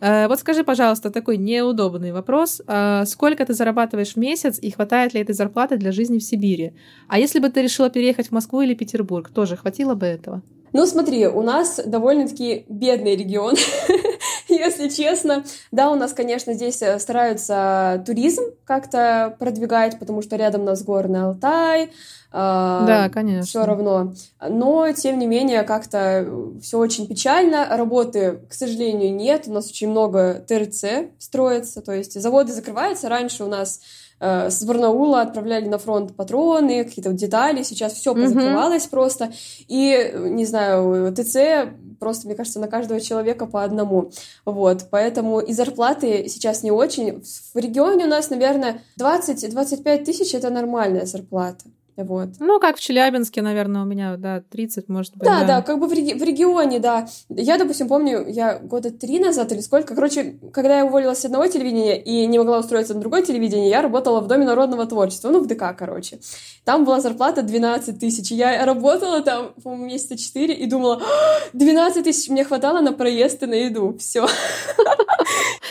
[0.00, 2.62] Э, Вот скажи, пожалуйста, такой неудобный вопрос.
[2.66, 6.72] А Сколько ты зарабатываешь в месяц и хватает ли этой зарплаты для жизни в Сибири?
[7.08, 10.42] А если бы ты решила переехать в Москву или Петербург, тоже хватило бы этого?
[10.72, 13.54] Ну, смотри, у нас довольно-таки бедный регион,
[14.48, 15.44] если честно.
[15.72, 20.82] Да, у нас, конечно, здесь э, стараются туризм как-то продвигать, потому что рядом у нас
[20.82, 21.90] горный Алтай.
[22.32, 23.42] Да, конечно.
[23.42, 24.14] Все равно.
[24.40, 26.26] Но, тем не менее, как-то
[26.62, 27.66] все очень печально.
[27.76, 29.44] Работы, к сожалению, нет.
[29.46, 33.08] У нас очень много ТРЦ строится, то есть заводы закрываются.
[33.08, 33.80] Раньше у нас э,
[34.20, 37.62] с Барнаула отправляли на фронт патроны, какие-то детали.
[37.62, 39.32] Сейчас все позакрывалось просто.
[39.66, 44.10] И, не знаю, ТЦ просто, мне кажется, на каждого человека по одному.
[44.44, 47.22] Вот, поэтому и зарплаты сейчас не очень.
[47.54, 51.64] В регионе у нас, наверное, 20-25 тысяч— это нормальная зарплата.
[52.04, 52.28] Вот.
[52.38, 55.28] Ну, как в Челябинске, наверное, у меня, да, 30, может быть.
[55.28, 57.08] Да, да, как бы в, реги- в регионе, да.
[57.28, 61.46] Я, допустим, помню, я года три назад или сколько, короче, когда я уволилась с одного
[61.46, 65.40] телевидения и не могла устроиться на другое телевидение, я работала в Доме народного творчества, ну,
[65.40, 66.20] в ДК, короче.
[66.64, 68.30] Там была зарплата 12 тысяч.
[68.30, 73.42] Я работала там, по-моему, месяца 4 и думала, «А, 12 тысяч мне хватало на проезд
[73.42, 73.96] и на еду.
[73.98, 74.26] Все.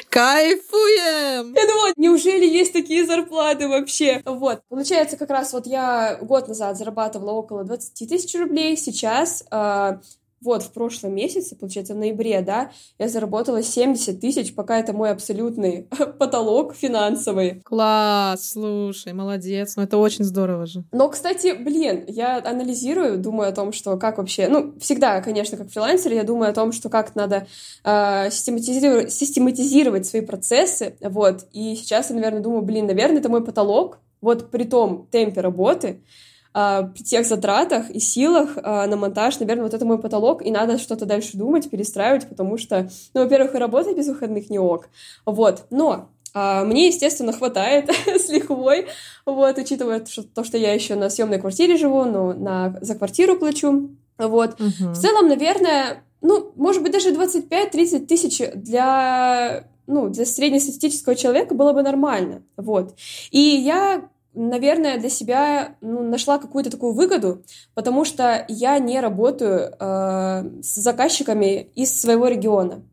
[0.10, 1.54] Кайфуем!
[1.54, 4.22] Я думала, неужели есть такие зарплаты вообще?
[4.26, 4.62] Вот.
[4.68, 8.78] Получается, как раз вот я год назад зарабатывала около 20 тысяч рублей.
[8.78, 10.00] Сейчас, э,
[10.42, 15.12] вот в прошлом месяце, получается, в ноябре, да, я заработала 70 тысяч, пока это мой
[15.12, 15.88] абсолютный
[16.20, 17.62] потолок финансовый.
[17.62, 19.76] Класс, слушай, молодец.
[19.76, 20.84] Ну, это очень здорово же.
[20.92, 24.48] Но, кстати, блин, я анализирую, думаю о том, что как вообще...
[24.48, 27.48] Ну, всегда, конечно, как фрилансер, я думаю о том, что как надо
[27.84, 31.48] э, систематизировать, систематизировать свои процессы, вот.
[31.52, 36.02] И сейчас я, наверное, думаю, блин, наверное, это мой потолок, вот при том темпе работы,
[36.54, 40.52] э, при тех затратах и силах э, на монтаж, наверное, вот это мой потолок, и
[40.52, 44.90] надо что-то дальше думать, перестраивать, потому что, ну, во-первых, и работать без выходных не ок,
[45.26, 45.66] вот.
[45.70, 48.88] Но а, мне, естественно, хватает с лихвой,
[49.26, 53.90] вот, учитывая то, что я еще на съемной квартире живу, но на, за квартиру плачу,
[54.18, 54.60] вот.
[54.60, 54.94] Мгм.
[54.94, 61.74] В целом, наверное, ну, может быть, даже 25-30 тысяч для, ну, для среднестатистического человека было
[61.74, 62.96] бы нормально, вот.
[63.32, 69.74] И я, наверное, для себя ну, нашла какую-то такую выгоду, потому что я не работаю
[69.80, 72.84] э, с заказчиками из своего региона.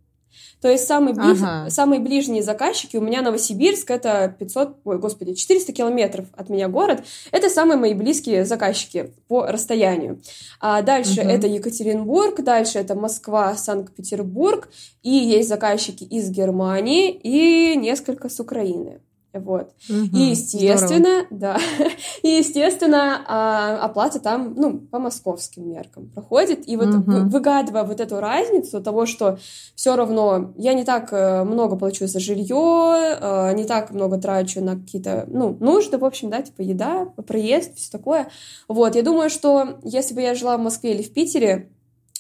[0.61, 1.39] То есть самые, ближ...
[1.43, 1.71] ага.
[1.71, 7.05] самые ближние заказчики у меня Новосибирск, это 500, ой, господи, 400 километров от меня город.
[7.31, 10.21] Это самые мои близкие заказчики по расстоянию.
[10.61, 11.29] А дальше угу.
[11.29, 14.69] это Екатеринбург, дальше это Москва, Санкт-Петербург,
[15.03, 19.01] и есть заказчики из Германии и несколько с Украины.
[19.41, 19.71] Вот.
[19.89, 21.27] Угу, и, естественно, здорово.
[21.31, 21.59] да,
[22.23, 26.69] и, естественно, а, оплата там, ну, по московским меркам проходит.
[26.69, 27.13] И вот угу.
[27.29, 29.39] выгадывая вот эту разницу того, что
[29.75, 34.63] все равно я не так э, много плачу за жилье, э, не так много трачу
[34.63, 38.29] на какие-то, ну, нужды, в общем, да, типа еда, проезд, все такое.
[38.69, 41.71] Вот, я думаю, что если бы я жила в Москве или в Питере,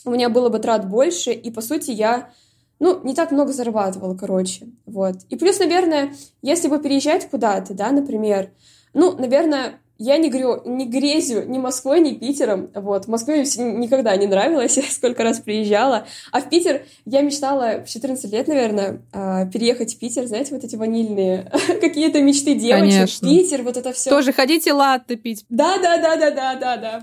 [0.04, 2.30] у меня было бы трат больше, и, по сути, я
[2.78, 5.16] ну, не так много зарабатывала, короче, вот.
[5.28, 6.12] И плюс, наверное,
[6.42, 8.50] если бы переезжать куда-то, да, например,
[8.92, 12.70] ну, наверное, я не, грю, не грезю ни Москвой, ни Питером.
[12.74, 13.06] Вот.
[13.06, 16.06] В Москве мне никогда не нравилось, я сколько раз приезжала.
[16.32, 20.26] А в Питер я мечтала в 14 лет, наверное, а, переехать в Питер.
[20.26, 22.92] Знаете, вот эти ванильные какие-то мечты девочек.
[22.92, 23.28] Конечно.
[23.28, 24.10] Питер, вот это все.
[24.10, 25.44] Тоже ходите латте пить.
[25.48, 27.02] Да, да, да, да, да, да,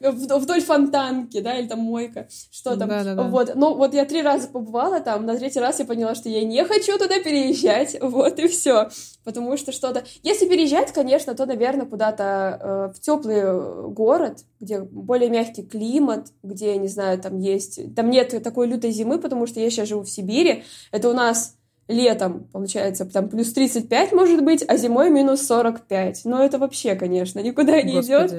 [0.00, 0.10] да.
[0.38, 2.88] Вдоль фонтанки, да, или там мойка, что там.
[2.88, 3.22] Да, да, да.
[3.22, 3.52] Вот.
[3.54, 6.64] Ну, вот я три раза побывала там, на третий раз я поняла, что я не
[6.64, 7.96] хочу туда переезжать.
[8.00, 8.88] Вот и все.
[9.26, 10.04] Потому что что-то...
[10.22, 12.60] Если переезжать, конечно, то, наверное, куда-то
[12.92, 17.92] э, в теплый э, город, где более мягкий климат, где, не знаю, там есть...
[17.96, 20.62] Там нет такой лютой зимы, потому что я сейчас живу в Сибири.
[20.92, 21.56] Это у нас
[21.88, 26.20] летом, получается, там плюс 35 может быть, а зимой минус 45.
[26.24, 28.32] Но это вообще, конечно, никуда не идет.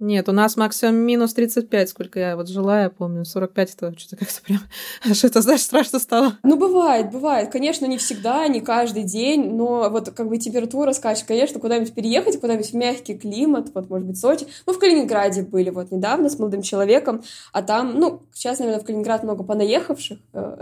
[0.00, 3.26] Нет, у нас максимум минус 35, сколько я вот жила, я помню.
[3.26, 4.60] 45 это что-то как-то прям...
[5.10, 6.38] Аж это, знаешь, страшно стало.
[6.42, 7.50] Ну, бывает, бывает.
[7.52, 11.26] Конечно, не всегда, не каждый день, но вот как бы температура скачет.
[11.26, 14.46] Конечно, куда-нибудь переехать, куда-нибудь в мягкий климат, вот, может быть, Сочи.
[14.64, 18.86] Мы в Калининграде были вот недавно с молодым человеком, а там, ну, сейчас, наверное, в
[18.86, 20.56] Калининград много понаехавших э,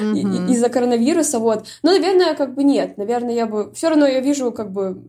[0.48, 1.66] из-за коронавируса, вот.
[1.82, 2.96] Но, наверное, как бы нет.
[2.96, 3.70] Наверное, я бы...
[3.74, 5.02] Все равно я вижу как бы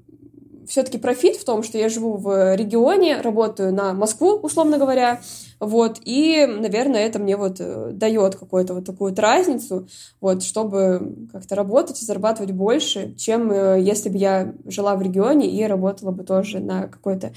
[0.72, 5.20] все-таки профит в том, что я живу в регионе, работаю на Москву, условно говоря,
[5.60, 9.90] вот, и, наверное, это мне вот э, дает какую-то вот такую разницу,
[10.22, 15.52] вот, чтобы как-то работать и зарабатывать больше, чем э, если бы я жила в регионе
[15.52, 17.34] и работала бы тоже на какой-то,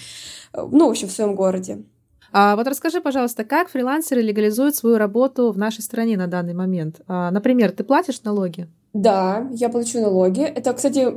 [0.52, 1.82] э, ну, в общем, в своем городе.
[2.30, 7.00] А вот расскажи, пожалуйста, как фрилансеры легализуют свою работу в нашей стране на данный момент?
[7.08, 8.68] А, например, ты платишь налоги?
[8.94, 10.42] Да, я плачу налоги.
[10.42, 11.10] Это, кстати,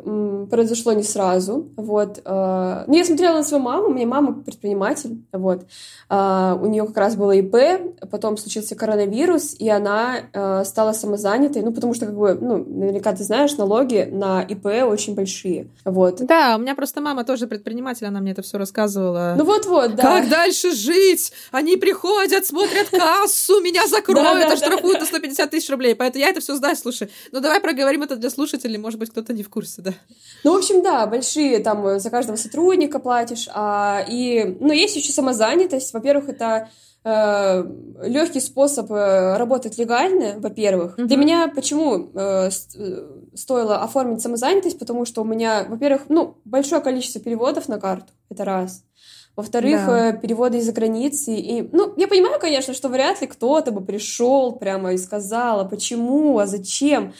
[0.49, 1.69] произошло не сразу.
[1.75, 2.19] Вот.
[2.25, 3.89] Э, ну, я смотрела на свою маму.
[3.89, 5.21] У меня мама предприниматель.
[5.31, 5.67] Вот.
[6.09, 7.55] Э, у нее как раз было ИП,
[8.09, 11.61] потом случился коронавирус, и она э, стала самозанятой.
[11.61, 15.67] Ну, потому что, как бы, ну, наверняка ты знаешь, налоги на ИП очень большие.
[15.85, 16.25] Вот.
[16.25, 19.35] Да, у меня просто мама тоже предприниматель, она мне это все рассказывала.
[19.37, 20.01] Ну вот-вот, да.
[20.01, 21.31] Как дальше жить?
[21.51, 25.93] Они приходят, смотрят кассу, меня закроют, оштрафуют на 150 тысяч рублей.
[25.93, 27.11] Поэтому я это все знаю, слушай.
[27.31, 29.91] Ну, давай проговорим это для слушателей, может быть, кто-то не в курсе, да.
[30.45, 34.95] Ну, в общем, да, большие, там, э, за каждого сотрудника платишь, а, и, ну, есть
[34.95, 36.69] еще самозанятость, во-первых, это
[37.03, 37.63] э,
[38.03, 40.97] легкий способ э, работать легально, во-первых.
[40.97, 41.05] Mm-hmm.
[41.07, 42.49] Для меня почему э,
[43.35, 48.45] стоило оформить самозанятость, потому что у меня, во-первых, ну, большое количество переводов на карту, это
[48.45, 48.83] раз.
[49.35, 50.13] Во-вторых, да.
[50.13, 51.35] переводы из-за границы.
[51.35, 55.65] И, ну, я понимаю, конечно, что вряд ли кто-то бы пришел прямо и сказал, а
[55.65, 57.13] почему, а зачем.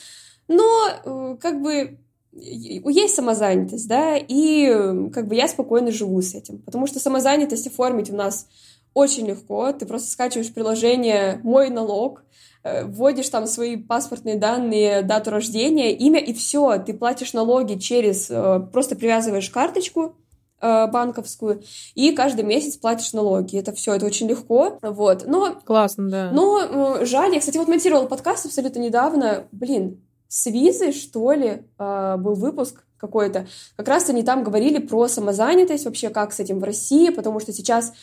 [0.47, 1.99] Но э, как бы
[2.31, 8.11] есть самозанятость, да, и как бы я спокойно живу с этим, потому что самозанятость оформить
[8.11, 8.47] у нас
[8.93, 12.23] очень легко, ты просто скачиваешь приложение «Мой налог»,
[12.63, 18.29] э, вводишь там свои паспортные данные, дату рождения, имя, и все, ты платишь налоги через,
[18.29, 20.15] э, просто привязываешь карточку,
[20.59, 21.61] банковскую,
[21.93, 23.59] и каждый месяц платишь налоги.
[23.59, 25.23] Это все, это очень легко, вот.
[25.27, 25.53] Но...
[25.63, 26.31] Классно, да.
[26.31, 32.17] Но жаль, я, кстати, вот монтировала подкаст абсолютно недавно, блин, с визой, что ли, а,
[32.17, 33.47] был выпуск какой-то.
[33.75, 37.53] Как раз они там говорили про самозанятость, вообще как с этим в России, потому что
[37.53, 37.93] сейчас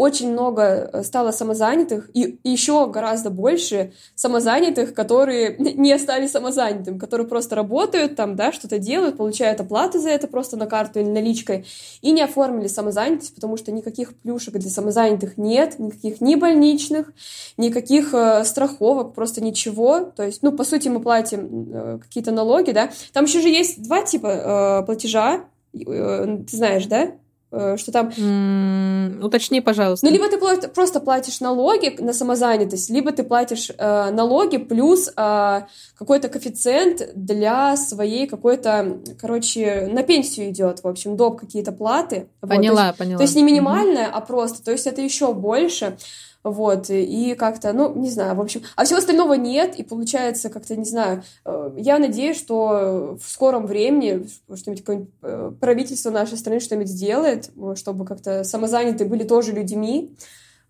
[0.00, 7.26] очень много э, стало самозанятых, и еще гораздо больше самозанятых, которые не стали самозанятым, которые
[7.26, 11.66] просто работают там, да, что-то делают, получают оплаты за это просто на карту или наличкой,
[12.00, 17.12] и не оформили самозанятость, потому что никаких плюшек для самозанятых нет, никаких ни больничных,
[17.58, 20.00] никаких э, страховок, просто ничего.
[20.00, 22.90] То есть, ну, по сути, мы платим э, какие-то налоги, да.
[23.12, 27.12] Там еще же есть два типа э, платежа, э, ты знаешь, да?
[27.52, 28.10] Э, что там...
[28.10, 30.06] Mm, уточни, пожалуйста.
[30.06, 35.62] Ну, либо ты просто платишь налоги на самозанятость, либо ты платишь э, налоги плюс э,
[35.98, 42.28] какой-то коэффициент для своей какой-то, короче, на пенсию идет, в общем, доп какие-то платы.
[42.40, 43.16] Поняла, вот, поняла.
[43.16, 44.14] То есть не минимальная, mm-hmm.
[44.14, 45.96] а просто, то есть это еще больше.
[46.42, 50.74] Вот, и как-то, ну, не знаю, в общем, а всего остального нет, и получается как-то,
[50.74, 56.88] не знаю, э, я надеюсь, что в скором времени что-нибудь, э, правительство нашей страны что-нибудь
[56.88, 60.16] сделает, чтобы как-то самозанятые были тоже людьми,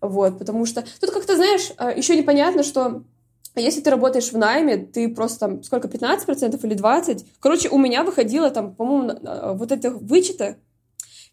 [0.01, 3.03] вот, потому что тут как-то, знаешь, э, еще непонятно, что
[3.55, 7.25] если ты работаешь в найме, ты просто там, сколько, 15% или 20%?
[7.39, 9.19] Короче, у меня выходило там, по-моему,
[9.55, 10.57] вот это вычеты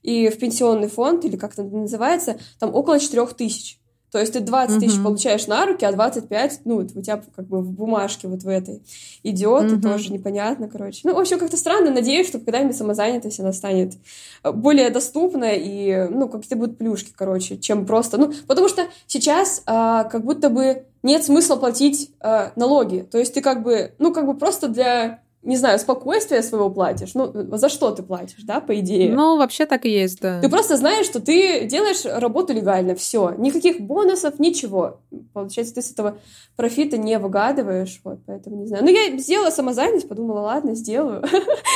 [0.03, 3.79] и в пенсионный фонд, или как это называется, там около 4 тысяч.
[4.11, 4.85] То есть ты 20 угу.
[4.85, 8.49] тысяч получаешь на руки, а 25, ну, у тебя как бы в бумажке вот в
[8.49, 8.83] этой
[9.23, 9.75] идет, угу.
[9.75, 11.01] и тоже непонятно, короче.
[11.05, 11.91] Ну, в общем, как-то странно.
[11.91, 13.95] Надеюсь, что когда-нибудь самозанятость, она станет
[14.43, 18.17] э, более доступна, и, ну, какие-то будут плюшки, короче, чем просто...
[18.17, 23.07] Ну, потому что сейчас а, как будто бы нет смысла платить а, налоги.
[23.11, 27.15] То есть ты как бы, ну, как бы просто для не знаю, спокойствие своего платишь.
[27.15, 29.13] Ну, за что ты платишь, да, по идее?
[29.13, 30.41] Ну, вообще так и есть, да.
[30.41, 33.35] Ты просто знаешь, что ты делаешь работу легально, все.
[33.39, 35.01] Никаких бонусов, ничего.
[35.33, 36.19] Получается, ты с этого
[36.57, 38.85] профита не выгадываешь, вот, поэтому не знаю.
[38.85, 41.23] Ну, я сделала самозанятость, подумала, ладно, сделаю.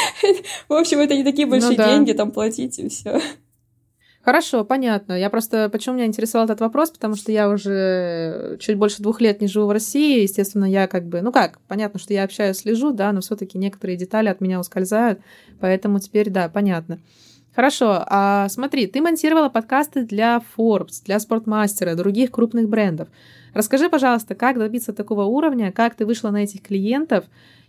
[0.68, 3.20] В общем, это не такие большие ну деньги, там, платить и все.
[4.24, 5.18] Хорошо, понятно.
[5.18, 5.68] Я просто...
[5.68, 6.90] Почему меня интересовал этот вопрос?
[6.90, 10.22] Потому что я уже чуть больше двух лет не живу в России.
[10.22, 11.22] Естественно, я как бы...
[11.22, 14.60] Ну как, понятно, что я общаюсь, слежу, да, но все таки некоторые детали от меня
[14.60, 15.18] ускользают.
[15.58, 17.00] Поэтому теперь, да, понятно.
[17.54, 23.08] Хорошо, а смотри, ты монтировала подкасты для Forbes, для Спортмастера, других крупных брендов.
[23.52, 27.26] Расскажи, пожалуйста, как добиться такого уровня, как ты вышла на этих клиентов,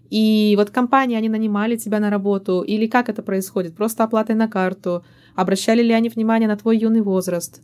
[0.10, 3.76] и вот компании, они нанимали тебя на работу, или как это происходит?
[3.76, 5.04] Просто оплатой на карту?
[5.36, 7.62] Обращали ли они внимание на твой юный возраст?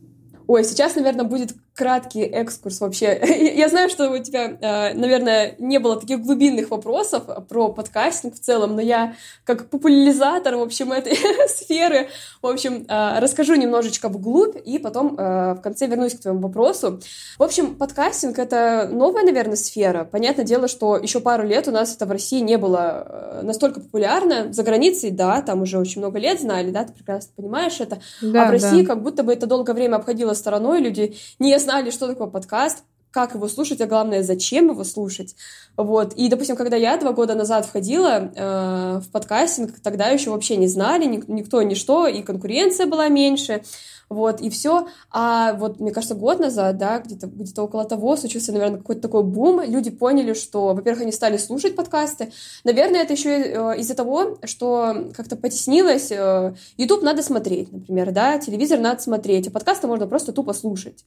[0.48, 3.18] Ой, сейчас, наверное, будет краткий экскурс вообще.
[3.56, 8.40] Я знаю, что у тебя, э, наверное, не было таких глубинных вопросов про подкастинг в
[8.42, 9.16] целом, но я
[9.46, 12.10] как популяризатор, в общем, этой сферы,
[12.42, 17.00] в общем, э, расскажу немножечко вглубь и потом э, в конце вернусь к твоему вопросу.
[17.38, 20.04] В общем, подкастинг— это новая, наверное, сфера.
[20.04, 24.52] Понятное дело, что еще пару лет у нас это в России не было настолько популярно.
[24.52, 28.00] За границей, да, там уже очень много лет знали, да, ты прекрасно понимаешь это.
[28.22, 28.88] Да, а в России да.
[28.88, 33.36] как будто бы это долгое время обходило стороной, люди не знали, что такое подкаст, как
[33.36, 35.36] его слушать, а главное, зачем его слушать.
[35.78, 36.14] Вот.
[36.14, 40.68] И, допустим, когда я два года назад входила э, в подкастинг, тогда еще вообще не
[40.68, 43.62] знали никто ни что, и конкуренция была меньше
[44.10, 44.88] вот, и все.
[45.12, 49.24] А вот, мне кажется, год назад, да, где-то где около того случился, наверное, какой-то такой
[49.24, 49.62] бум.
[49.62, 52.32] Люди поняли, что, во-первых, они стали слушать подкасты.
[52.64, 56.12] Наверное, это еще э, из-за того, что как-то потеснилось.
[56.12, 61.06] Э, YouTube надо смотреть, например, да, телевизор надо смотреть, а подкасты можно просто тупо слушать.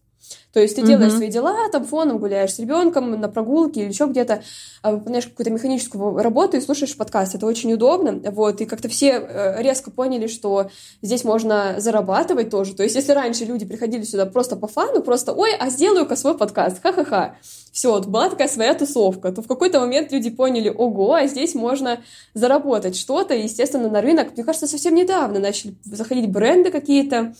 [0.53, 1.17] То есть ты делаешь mm-hmm.
[1.17, 4.43] свои дела, там фоном гуляешь с ребенком на прогулке или еще где-то,
[4.83, 7.35] а, выполняешь какую-то механическую работу и слушаешь подкаст.
[7.35, 8.21] Это очень удобно.
[8.31, 12.75] Вот, и как-то все э, резко поняли, что здесь можно зарабатывать тоже.
[12.75, 16.37] То есть если раньше люди приходили сюда просто по фану, просто «Ой, а сделаю-ка свой
[16.37, 17.37] подкаст, ха-ха-ха».
[17.72, 21.55] Все, вот была такая своя тусовка, то в какой-то момент люди поняли, ого, а здесь
[21.55, 22.00] можно
[22.35, 27.35] заработать что-то, и, естественно, на рынок, мне кажется, совсем недавно начали заходить бренды какие-то,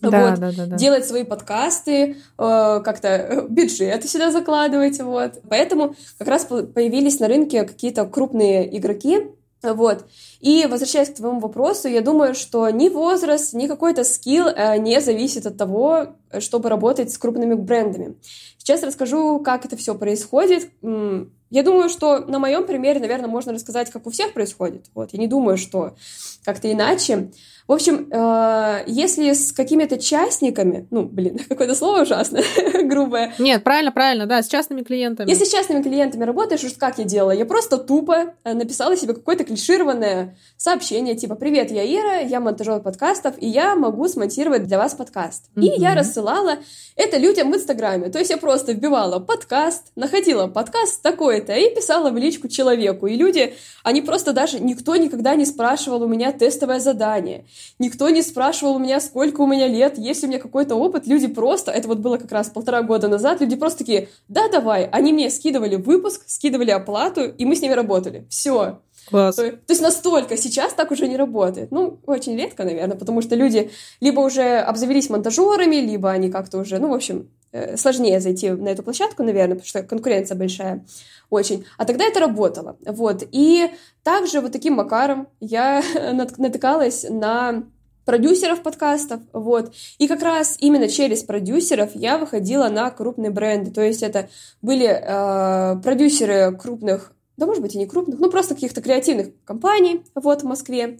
[0.00, 0.76] да, вот, да, да, да.
[0.76, 5.40] делать свои подкасты, э, как-то э, бюджеты сюда закладывать, вот.
[5.48, 9.26] Поэтому как раз появились на рынке какие-то крупные игроки,
[9.62, 10.06] вот.
[10.40, 15.00] И возвращаясь к твоему вопросу, я думаю, что ни возраст, ни какой-то скилл э, не
[15.00, 18.16] зависит от того, чтобы работать с крупными брендами.
[18.58, 20.70] Сейчас расскажу, как это все происходит.
[20.82, 24.86] Я думаю, что на моем примере, наверное, можно рассказать, как у всех происходит.
[24.94, 25.12] Вот.
[25.12, 25.96] Я не думаю, что
[26.44, 27.30] как-то иначе.
[27.68, 32.42] В общем, э, если с какими-то частниками, ну, блин, какое-то слово ужасное,
[32.82, 33.34] грубое.
[33.38, 35.28] Нет, правильно, правильно, да, с частными клиентами.
[35.28, 37.32] Если с частными клиентами работаешь, уж как я делала?
[37.32, 42.80] Я просто тупо э, написала себе какое-то клишированное сообщение, типа, привет, я Ира, я монтажер
[42.80, 45.50] подкастов, и я могу смонтировать для вас подкаст.
[45.54, 46.56] И я рассылала
[46.96, 48.08] это людям в Инстаграме.
[48.08, 53.06] То есть я просто вбивала подкаст, находила подкаст такой-то и писала в личку человеку.
[53.06, 53.54] И люди,
[53.84, 57.44] они просто даже, никто никогда не спрашивал у меня тестовое задание.
[57.78, 61.06] Никто не спрашивал у меня, сколько у меня лет, есть ли у меня какой-то опыт.
[61.06, 64.86] Люди просто, это вот было как раз полтора года назад, люди просто такие, да, давай.
[64.86, 68.26] Они мне скидывали выпуск, скидывали оплату, и мы с ними работали.
[68.28, 68.80] Все.
[69.08, 69.36] Класс.
[69.36, 71.70] То, есть настолько сейчас так уже не работает.
[71.70, 76.78] Ну, очень редко, наверное, потому что люди либо уже обзавелись монтажерами, либо они как-то уже,
[76.78, 80.84] ну, в общем, э, сложнее зайти на эту площадку, наверное, потому что конкуренция большая
[81.30, 81.64] очень.
[81.78, 82.76] А тогда это работало.
[82.84, 83.24] Вот.
[83.32, 83.70] И
[84.02, 87.64] также вот таким макаром я натыкалась на
[88.08, 89.74] продюсеров подкастов, вот.
[89.98, 93.70] И как раз именно через продюсеров я выходила на крупные бренды.
[93.70, 94.30] То есть это
[94.62, 100.02] были э, продюсеры крупных, да, может быть, и не крупных, ну, просто каких-то креативных компаний,
[100.14, 100.98] вот, в Москве.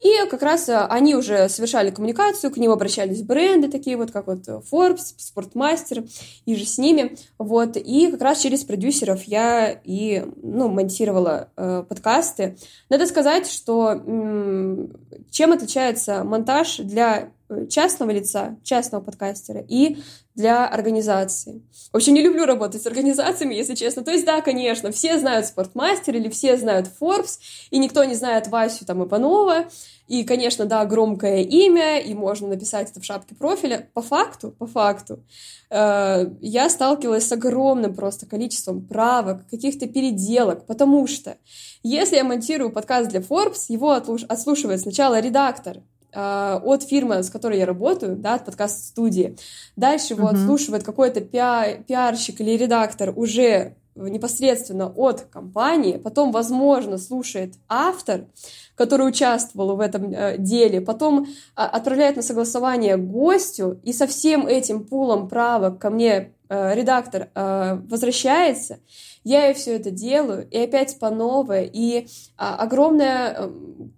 [0.00, 4.46] И как раз они уже совершали коммуникацию, к ним обращались бренды такие вот, как вот
[4.46, 6.08] Forbes, Sportmaster,
[6.44, 11.82] и же с ними, вот, и как раз через продюсеров я и, ну, монтировала э,
[11.88, 12.56] подкасты.
[12.88, 14.92] Надо сказать, что м-
[15.30, 17.37] чем отличается монтаж для Э,
[17.68, 19.98] частного лица, частного подкастера и
[20.34, 21.62] для организации.
[21.92, 24.04] В общем, не люблю работать с организациями, если честно.
[24.04, 27.38] То есть, да, конечно, все знают Спортмастер или все знают Forbes,
[27.70, 29.66] и никто не знает Васю там Ипанова.
[30.06, 33.90] И, конечно, да, громкое имя, и можно написать это в шапке профиля.
[33.92, 35.24] По факту, по факту,
[35.70, 41.36] э, я сталкивалась с огромным просто количеством правок, каких-то переделок, потому что
[41.82, 45.82] если я монтирую подкаст для Forbes, его отслушивает сначала редактор,
[46.12, 49.36] от фирмы, с которой я работаю, да, от подкаст-студии.
[49.76, 50.30] Дальше uh-huh.
[50.30, 58.26] отслушивает какой-то пиар, пиарщик или редактор уже непосредственно от компании, потом, возможно, слушает автор,
[58.74, 64.46] который участвовал в этом э, деле, потом э, отправляет на согласование гостю, и со всем
[64.46, 68.78] этим пулом правок ко мне э, редактор э, возвращается,
[69.24, 73.50] я и все это делаю, и опять по новой, и а, огромное э,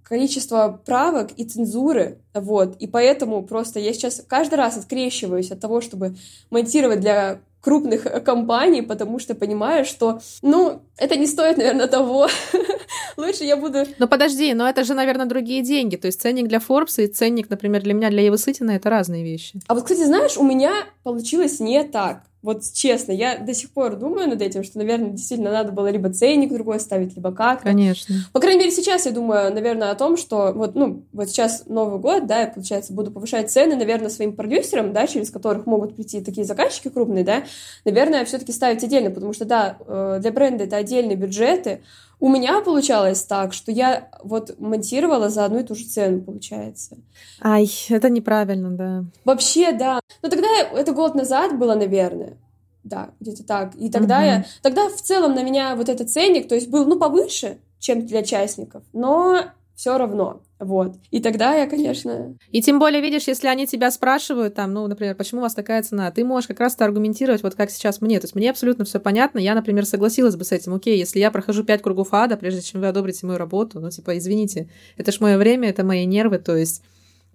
[0.02, 5.80] количество правок и цензуры, вот, и поэтому просто я сейчас каждый раз открещиваюсь от того,
[5.80, 6.16] чтобы
[6.50, 12.28] монтировать для крупных компаний, потому что понимаю, что, ну, это не стоит, наверное, того.
[13.16, 13.84] Лучше я буду...
[13.98, 15.96] Но подожди, но это же, наверное, другие деньги.
[15.96, 19.22] То есть ценник для Forbes и ценник, например, для меня, для Евы Сытина, это разные
[19.22, 19.60] вещи.
[19.66, 20.72] А вот, кстати, знаешь, у меня
[21.02, 22.22] получилось не так.
[22.42, 26.10] Вот честно, я до сих пор думаю над этим, что, наверное, действительно надо было либо
[26.10, 27.62] ценник другой ставить, либо как.
[27.62, 28.14] Конечно.
[28.32, 32.00] По крайней мере, сейчас я думаю, наверное, о том, что вот, ну, вот сейчас Новый
[32.00, 36.22] год, да, я, получается, буду повышать цены, наверное, своим продюсерам, да, через которых могут прийти
[36.22, 37.44] такие заказчики крупные, да,
[37.84, 41.82] наверное, все-таки ставить отдельно, потому что, да, э, для бренда это отдельные бюджеты,
[42.20, 46.98] у меня получалось так, что я вот монтировала за одну и ту же цену, получается.
[47.42, 49.04] Ай, это неправильно, да.
[49.24, 50.00] Вообще, да.
[50.22, 52.36] Но тогда это год назад было, наверное.
[52.84, 53.74] Да, где-то так.
[53.74, 54.24] И тогда угу.
[54.24, 54.44] я...
[54.62, 58.22] Тогда в целом на меня вот этот ценник, то есть был, ну, повыше, чем для
[58.22, 59.44] частников, но
[59.80, 60.42] все равно.
[60.58, 60.96] Вот.
[61.10, 62.36] И тогда я, конечно...
[62.50, 65.82] И тем более, видишь, если они тебя спрашивают, там, ну, например, почему у вас такая
[65.82, 68.20] цена, ты можешь как раз-то аргументировать, вот как сейчас мне.
[68.20, 69.38] То есть мне абсолютно все понятно.
[69.38, 70.74] Я, например, согласилась бы с этим.
[70.74, 74.18] Окей, если я прохожу пять кругов ада, прежде чем вы одобрите мою работу, ну, типа,
[74.18, 74.68] извините,
[74.98, 76.82] это ж мое время, это мои нервы, то есть...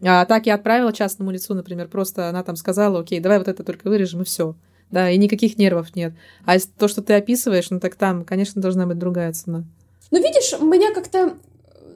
[0.04, 3.64] А так я отправила частному лицу, например, просто она там сказала, окей, давай вот это
[3.64, 4.56] только вырежем, и все.
[4.92, 6.14] Да, и никаких нервов нет.
[6.46, 9.64] А то, что ты описываешь, ну так там, конечно, должна быть другая цена.
[10.12, 11.38] Ну, видишь, у меня как-то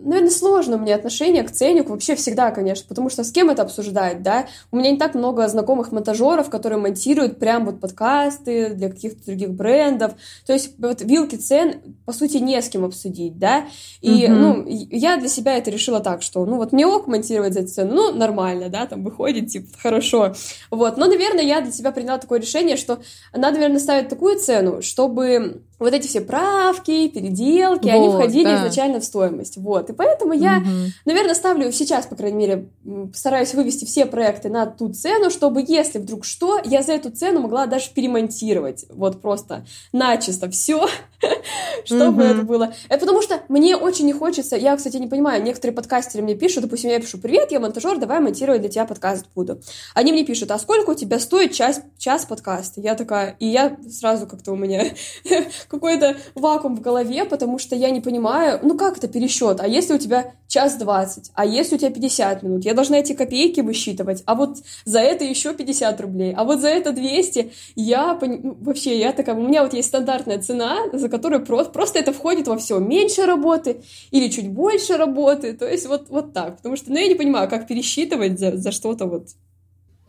[0.01, 4.21] наверное, сложно меня отношение к ценнику вообще всегда, конечно, потому что с кем это обсуждать,
[4.21, 4.47] да?
[4.71, 9.51] У меня не так много знакомых монтажеров, которые монтируют прям вот подкасты для каких-то других
[9.51, 10.13] брендов.
[10.45, 13.65] То есть вот вилки цен, по сути, не с кем обсудить, да?
[14.01, 14.33] И, угу.
[14.33, 17.69] ну, я для себя это решила так, что, ну, вот мне ок монтировать за эту
[17.69, 20.33] цену, ну, нормально, да, там выходит, типа, хорошо.
[20.71, 22.99] Вот, но, наверное, я для себя приняла такое решение, что
[23.33, 28.57] надо, наверное, ставить такую цену, чтобы вот эти все правки, переделки, вот, они входили да.
[28.57, 29.57] изначально в стоимость.
[29.57, 29.89] Вот.
[29.89, 30.69] И поэтому я, угу.
[31.05, 32.69] наверное, ставлю сейчас, по крайней мере,
[33.13, 37.41] стараюсь вывести все проекты на ту цену, чтобы, если вдруг что, я за эту цену
[37.41, 38.85] могла даже перемонтировать.
[38.89, 40.87] Вот просто начисто все,
[41.85, 42.73] чтобы это было.
[42.89, 46.63] Это потому что мне очень не хочется, я, кстати, не понимаю, некоторые подкастеры мне пишут,
[46.63, 49.61] допустим, я пишу, привет, я монтажер, давай монтировать для тебя подкаст буду.
[49.93, 52.81] Они мне пишут, а сколько у тебя стоит час, час подкаста?
[52.81, 54.85] Я такая, и я сразу как-то у меня
[55.69, 59.61] какой-то вакуум в голове, потому что я не понимаю, ну как это пересчет?
[59.61, 61.31] А если у тебя час двадцать?
[61.35, 62.65] А если у тебя 50 минут?
[62.65, 66.69] Я должна эти копейки высчитывать, а вот за это еще 50 рублей, а вот за
[66.69, 67.51] это 200.
[67.75, 68.39] Я пон...
[68.43, 72.11] Ну, вообще, я такая, у меня вот есть стандартная цена, за которую просто, просто это
[72.11, 72.79] входит во все.
[72.79, 76.57] Меньше работы или чуть больше работы, то есть вот, вот так.
[76.57, 79.27] Потому что, ну, я не понимаю, как пересчитывать за, за что-то вот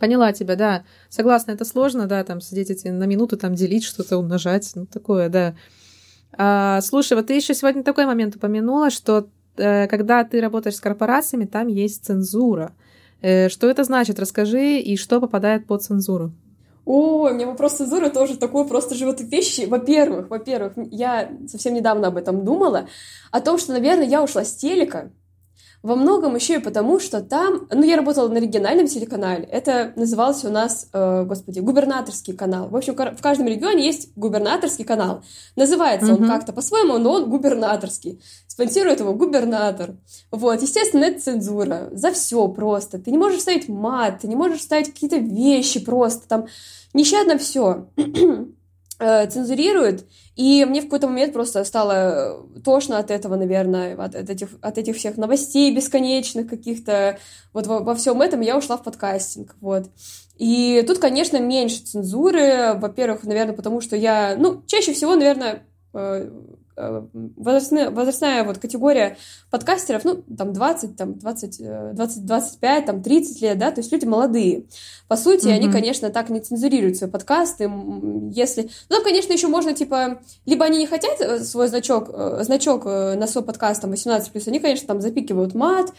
[0.01, 0.85] Поняла тебя, да.
[1.11, 5.29] Согласна, это сложно, да, там сидеть эти на минуту, там делить что-то, умножать, ну такое,
[5.29, 5.55] да.
[6.33, 9.29] А, слушай, вот ты еще сегодня такой момент упомянула, что
[9.59, 12.73] э, когда ты работаешь с корпорациями, там есть цензура.
[13.21, 14.19] Э, что это значит?
[14.19, 16.33] Расскажи, и что попадает под цензуру?
[16.87, 19.67] О, у меня вопрос цензуры тоже такой просто животопищий.
[19.67, 22.89] Во-первых, во-первых, я совсем недавно об этом думала,
[23.31, 25.13] о том, что, наверное, я ушла с телека,
[25.83, 27.67] во многом еще и потому, что там...
[27.71, 29.45] Ну, я работала на региональном телеканале.
[29.45, 32.69] Это назывался у нас, э, господи, губернаторский канал.
[32.69, 35.23] В общем, в каждом регионе есть губернаторский канал.
[35.57, 36.23] Называется mm-hmm.
[36.23, 38.21] он как-то по-своему, но он губернаторский.
[38.47, 39.97] Спонсирует его губернатор.
[40.31, 41.89] Вот, естественно, это цензура.
[41.93, 42.99] За все просто.
[42.99, 46.29] Ты не можешь ставить мат, ты не можешь ставить какие-то вещи просто.
[46.29, 46.47] Там
[46.93, 47.87] нещадно все.
[49.01, 54.31] э, цензурирует, и мне в какой-то момент просто стало тошно от этого, наверное, от, от,
[54.31, 57.19] этих, от этих всех новостей бесконечных каких-то,
[57.53, 59.91] вот во, во всем этом я ушла в подкастинг, вот.
[60.37, 65.61] И тут, конечно, меньше цензуры, во-первых, наверное, потому что я, ну, чаще всего, наверное, э,
[65.93, 66.29] Э,
[67.37, 69.17] возрастная, возрастная вот категория
[69.51, 74.05] подкастеров, ну, там 20, там 20, 20, 25, там 30 лет, да, то есть люди
[74.05, 74.65] молодые.
[75.09, 75.55] По сути, mm-hmm.
[75.55, 77.65] они, конечно, так не цензурируют свои подкасты,
[78.33, 78.71] если...
[78.89, 82.85] Ну, там, конечно, еще можно, типа, либо они не хотят э, свой значок, э, значок
[82.85, 85.93] на свой подкаст, там, 18+, они, конечно, там запикивают мат,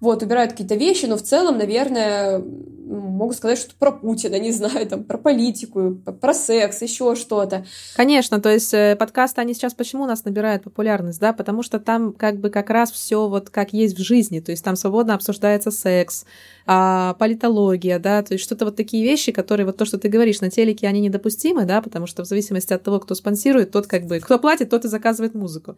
[0.00, 2.42] вот, убирают какие-то вещи, но в целом, наверное,
[2.86, 7.66] могу сказать что про Путина, не знаю, там, про политику, про секс, еще что-то.
[7.96, 11.80] Конечно, то есть э, подкасты, они сейчас почему у нас набирают популярность, да, потому что
[11.80, 15.14] там как бы как раз все вот как есть в жизни, то есть там свободно
[15.14, 16.24] обсуждается секс,
[16.68, 20.40] а, политология, да, то есть что-то вот такие вещи, которые вот то, что ты говоришь,
[20.40, 24.06] на телеке они недопустимы, да, потому что в зависимости от того, кто спонсирует, тот как
[24.06, 25.76] бы, кто платит, тот и заказывает музыку.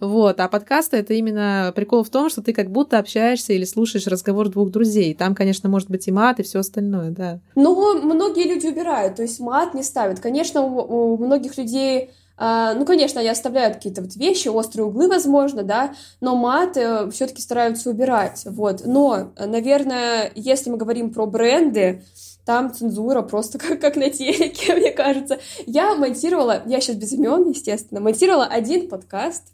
[0.00, 4.06] Вот, а подкасты это именно прикол в том, что ты как будто общаешься или слушаешь
[4.06, 5.14] разговор двух друзей.
[5.14, 7.40] Там, конечно, может быть и мат, и все остальное, да.
[7.54, 10.20] Но многие люди убирают, то есть мат не ставят.
[10.20, 12.10] Конечно, у, у многих людей
[12.42, 15.92] а, ну, конечно, они оставляют какие-то вот вещи, острые углы, возможно, да,
[16.22, 18.86] но мат э, все-таки стараются убирать, вот.
[18.86, 22.02] Но, наверное, если мы говорим про бренды,
[22.46, 25.38] там цензура просто как, как на телеке, мне кажется.
[25.66, 29.44] Я монтировала, я сейчас без имен, естественно, монтировала один подкаст,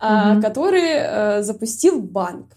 [0.00, 0.42] mm-hmm.
[0.42, 2.48] который э, запустил банк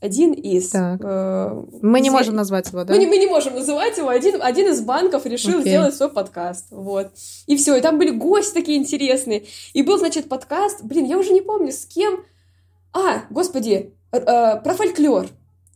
[0.00, 0.70] один из...
[0.70, 1.00] Так.
[1.04, 2.94] Э, мы не можем назвать его, да?
[2.94, 4.08] Мы не, мы не можем называть его.
[4.08, 5.68] Один, один из банков решил okay.
[5.68, 6.68] сделать свой подкаст.
[6.70, 7.10] Вот.
[7.46, 7.76] И все.
[7.76, 9.44] И там были гости такие интересные.
[9.74, 10.82] И был, значит, подкаст...
[10.82, 12.24] Блин, я уже не помню, с кем...
[12.92, 15.26] А, господи, э, э, про фольклор.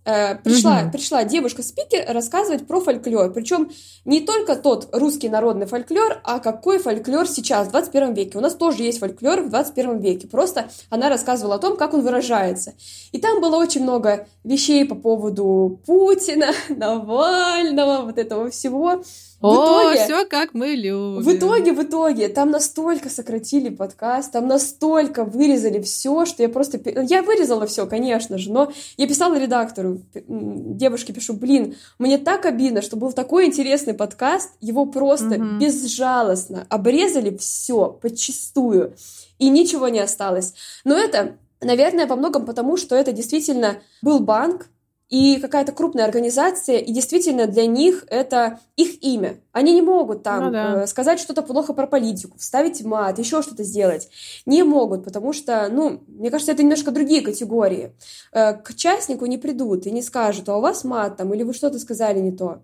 [0.06, 0.90] Э, пришла, угу.
[0.92, 3.32] пришла девушка-спикер рассказывать про фольклор.
[3.32, 3.70] Причем
[4.04, 8.36] не только тот русский народный фольклор, а какой фольклор сейчас, в 21 веке.
[8.36, 10.28] У нас тоже есть фольклор в 21 веке.
[10.28, 12.74] Просто она рассказывала о том, как он выражается.
[13.12, 19.02] И там было очень много вещей по поводу Путина, Навального, вот этого всего.
[19.44, 21.20] О, все как мы любим.
[21.20, 26.80] В итоге, в итоге, там настолько сократили подкаст, там настолько вырезали все, что я просто...
[27.02, 32.80] Я вырезала все, конечно же, но я писала редактору, девушке пишу, блин, мне так обидно,
[32.80, 35.58] что был такой интересный подкаст, его просто угу.
[35.60, 38.94] безжалостно обрезали все, подчистую,
[39.38, 40.54] и ничего не осталось.
[40.84, 44.68] Но это, наверное, во многом потому, что это действительно был банк,
[45.10, 49.36] и какая-то крупная организация, и действительно для них это их имя.
[49.52, 50.82] Они не могут там ну, да.
[50.82, 54.08] э, сказать что-то плохо про политику, вставить мат, еще что-то сделать.
[54.46, 57.92] Не могут, потому что, ну, мне кажется, это немножко другие категории.
[58.32, 61.52] Э, к частнику не придут и не скажут, а у вас мат там, или вы
[61.52, 62.62] что-то сказали не то.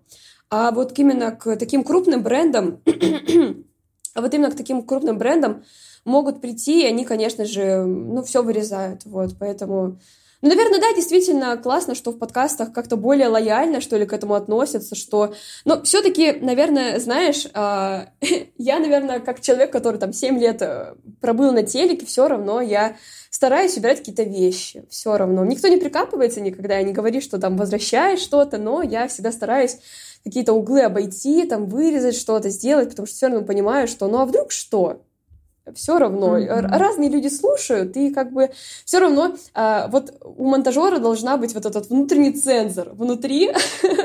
[0.49, 2.81] А вот именно к таким крупным брендам,
[4.15, 5.63] а вот именно к таким крупным брендам
[6.05, 9.99] могут прийти, и они, конечно же, ну, все вырезают, вот, поэтому
[10.41, 14.33] ну, наверное, да, действительно классно, что в подкастах как-то более лояльно, что ли, к этому
[14.33, 15.33] относятся, что...
[15.65, 18.05] Но все таки наверное, знаешь, э,
[18.57, 22.97] я, наверное, как человек, который там 7 лет э, пробыл на телеке, все равно я
[23.29, 25.45] стараюсь убирать какие-то вещи, все равно.
[25.45, 29.77] Никто не прикапывается никогда, я не говорю, что там возвращаешь что-то, но я всегда стараюсь
[30.23, 34.25] какие-то углы обойти, там вырезать что-то, сделать, потому что все равно понимаю, что ну а
[34.25, 35.03] вдруг что?
[35.75, 36.37] Все равно.
[36.37, 36.77] Mm-hmm.
[36.77, 38.51] Разные люди слушают, и как бы
[38.85, 43.51] все равно а, вот у монтажера должна быть вот этот внутренний цензор внутри,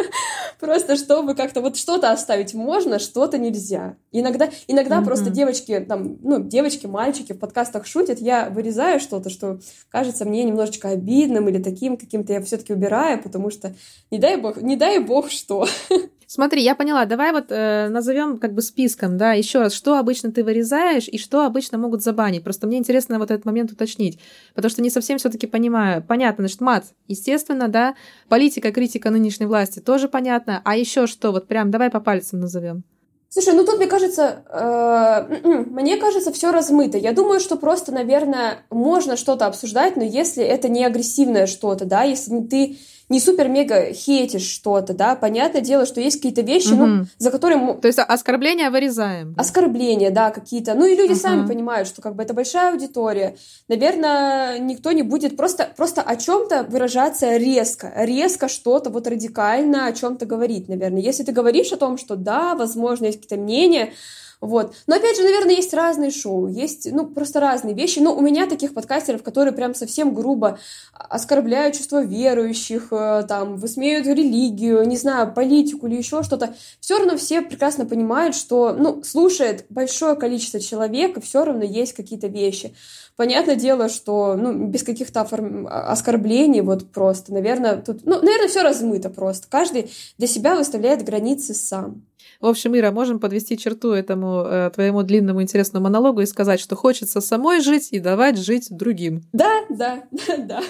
[0.60, 3.96] просто чтобы как-то вот что-то оставить можно, что-то нельзя.
[4.12, 5.04] Иногда, иногда mm-hmm.
[5.04, 9.58] просто девочки, там, ну, девочки, мальчики в подкастах шутят, я вырезаю что-то, что
[9.90, 13.74] кажется мне немножечко обидным или таким каким-то я все-таки убираю, потому что
[14.10, 15.66] не дай бог, не дай бог что.
[16.28, 17.04] Смотри, я поняла.
[17.04, 21.18] Давай вот э, назовем как бы списком, да, еще раз, что обычно ты вырезаешь и
[21.18, 22.42] что обычно могут забанить.
[22.42, 24.18] Просто мне интересно вот этот момент уточнить,
[24.54, 26.02] потому что не совсем все-таки понимаю.
[26.02, 27.94] Понятно, значит, мат, естественно, да,
[28.28, 30.62] политика, критика нынешней власти тоже понятно.
[30.64, 31.30] А еще что?
[31.30, 32.82] Вот прям давай по пальцам назовем.
[33.28, 36.98] Слушай, ну тут, мне кажется, э, мне кажется, все размыто.
[36.98, 42.02] Я думаю, что просто, наверное, можно что-то обсуждать, но если это не агрессивное что-то, да,
[42.02, 42.78] если ты
[43.08, 46.86] не супер-мега хейтишь что-то, да, понятное дело, что есть какие-то вещи, угу.
[46.86, 47.74] ну, за которые...
[47.74, 49.34] То есть оскорбления вырезаем.
[49.38, 50.74] Оскорбления, да, какие-то.
[50.74, 51.20] Ну, и люди угу.
[51.20, 53.36] сами понимают, что как бы это большая аудитория.
[53.68, 59.92] Наверное, никто не будет просто, просто о чем-то выражаться резко, резко что-то вот радикально о
[59.92, 61.00] чем-то говорить, наверное.
[61.00, 63.92] Если ты говоришь о том, что да, возможно, есть какие-то мнения,
[64.40, 64.74] Вот.
[64.86, 68.00] Но опять же, наверное, есть разные шоу, есть, ну, просто разные вещи.
[68.00, 70.58] Но у меня таких подкастеров, которые прям совсем грубо
[70.92, 77.16] оскорбляют чувство верующих, э, там, высмеют религию, не знаю, политику или еще что-то, все равно
[77.16, 82.74] все прекрасно понимают, что, ну, слушает большое количество человек, и все равно есть какие-то вещи.
[83.16, 85.66] Понятное дело, что, ну, без каких-то оформ...
[85.70, 89.46] оскорблений, вот просто, наверное, тут, ну, наверное, все размыто просто.
[89.48, 92.02] Каждый для себя выставляет границы сам.
[92.40, 96.76] В общем, Ира, можем подвести черту этому э, твоему длинному интересному монологу и сказать, что
[96.76, 99.22] хочется самой жить и давать жить другим.
[99.32, 100.04] Да, да,
[100.38, 100.62] да.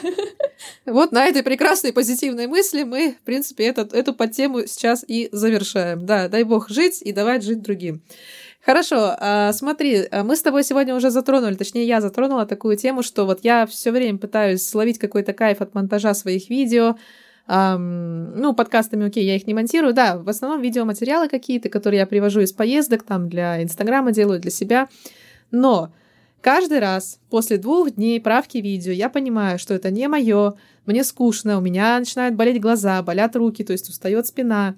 [0.85, 6.07] Вот на этой прекрасной позитивной мысли мы, в принципе, этот, эту подтему сейчас и завершаем.
[6.07, 8.03] Да, дай бог жить и давать жить другим.
[8.67, 13.05] Хорошо, а, смотри, а мы с тобой сегодня уже затронули, точнее, я затронула такую тему,
[13.05, 16.97] что вот я все время пытаюсь словить какой-то кайф от монтажа своих видео,
[17.49, 22.07] Um, ну, подкастами, окей, я их не монтирую, да, в основном видеоматериалы какие-то, которые я
[22.07, 24.89] привожу из поездок, там, для Инстаграма делаю, для себя,
[25.53, 25.93] но
[26.41, 30.55] каждый раз после двух дней правки видео я понимаю, что это не мое,
[30.87, 34.75] мне скучно, у меня начинают болеть глаза, болят руки, то есть устает спина,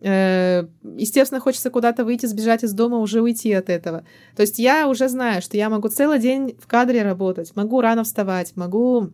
[0.00, 4.04] э, естественно, хочется куда-то выйти, сбежать из дома, уже уйти от этого.
[4.36, 8.04] То есть я уже знаю, что я могу целый день в кадре работать, могу рано
[8.04, 9.10] вставать, могу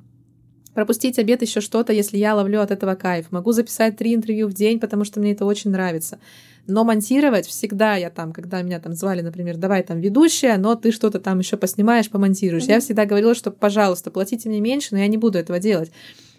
[0.78, 3.32] пропустить обед, еще что-то, если я ловлю от этого кайф.
[3.32, 6.20] Могу записать три интервью в день, потому что мне это очень нравится.
[6.68, 10.92] Но монтировать всегда я там, когда меня там звали, например, давай там ведущая, но ты
[10.92, 12.62] что-то там еще поснимаешь, помонтируешь.
[12.62, 12.70] Mm-hmm.
[12.70, 15.90] Я всегда говорила, что, пожалуйста, платите мне меньше, но я не буду этого делать.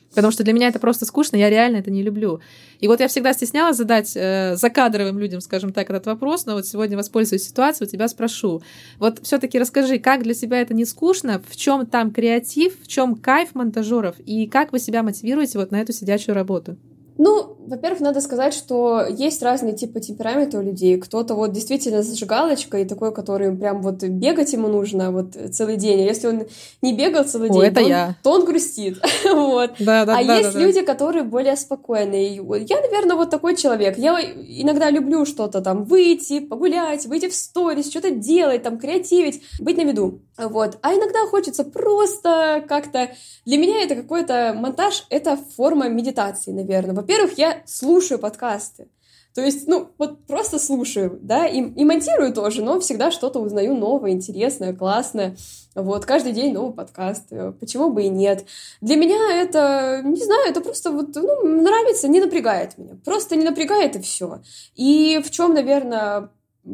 [0.09, 2.41] Потому что для меня это просто скучно, я реально это не люблю.
[2.79, 6.65] И вот я всегда стеснялась задать э, закадровым людям, скажем так, этот вопрос, но вот
[6.65, 8.61] сегодня воспользуюсь ситуацией, у тебя спрошу.
[8.97, 13.15] Вот все-таки расскажи, как для себя это не скучно, в чем там креатив, в чем
[13.15, 16.77] кайф монтажеров, и как вы себя мотивируете вот на эту сидячую работу?
[17.21, 20.97] Ну, во-первых, надо сказать, что есть разные типы темперамента у людей.
[20.97, 25.99] Кто-то вот действительно зажигалочка и такой, который прям вот бегать ему нужно вот целый день.
[25.99, 26.43] А если он
[26.81, 28.07] не бегал целый О, день, это то, я.
[28.07, 28.99] Он, то он грустит.
[29.25, 29.71] вот.
[29.79, 30.85] Да, да, а да, есть да, люди, да.
[30.85, 32.35] которые более спокойные.
[32.35, 33.97] Я, наверное, вот такой человек.
[33.97, 39.75] Я иногда люблю что-то там выйти, погулять, выйти в сторис, что-то делать, там креативить, быть
[39.75, 40.21] на виду.
[40.37, 40.77] Вот.
[40.81, 43.09] А иногда хочется просто как-то...
[43.45, 47.08] Для меня это какой-то монтаж, это форма медитации, наверное.
[47.09, 48.87] Во-первых, я слушаю подкасты.
[49.33, 53.75] То есть, ну, вот просто слушаю, да, и, и монтирую тоже, но всегда что-то узнаю
[53.75, 55.35] новое, интересное, классное.
[55.73, 57.33] Вот, каждый день новый подкаст.
[57.59, 58.45] Почему бы и нет?
[58.81, 62.93] Для меня это, не знаю, это просто вот, ну, нравится, не напрягает меня.
[63.03, 64.41] Просто не напрягает и все.
[64.75, 66.29] И в чем, наверное,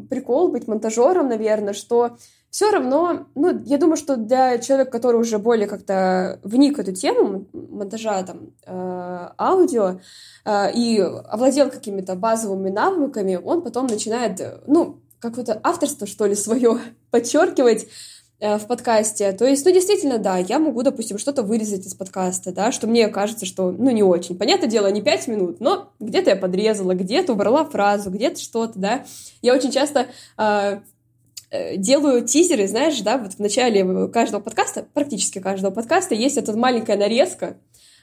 [0.10, 2.18] прикол быть монтажером, наверное, что
[2.56, 6.94] все равно, ну, я думаю, что для человека, который уже более как-то вник в эту
[6.94, 10.00] тему монтажа там э, аудио
[10.46, 16.80] э, и овладел какими-то базовыми навыками, он потом начинает, ну, какое-то авторство, что ли, свое
[17.12, 17.88] подчеркивать
[18.40, 19.34] э, в подкасте.
[19.34, 23.10] То есть, ну, действительно, да, я могу, допустим, что-то вырезать из подкаста, да, что мне
[23.10, 24.38] кажется, что, ну, не очень.
[24.38, 29.06] Понятное дело, не пять минут, но где-то я подрезала, где-то убрала фразу, где-то что-то, да.
[29.42, 30.80] Я очень часто э,
[31.78, 36.98] делаю тизеры, знаешь, да, вот в начале каждого подкаста, практически каждого подкаста есть эта маленькая
[36.98, 37.58] нарезка,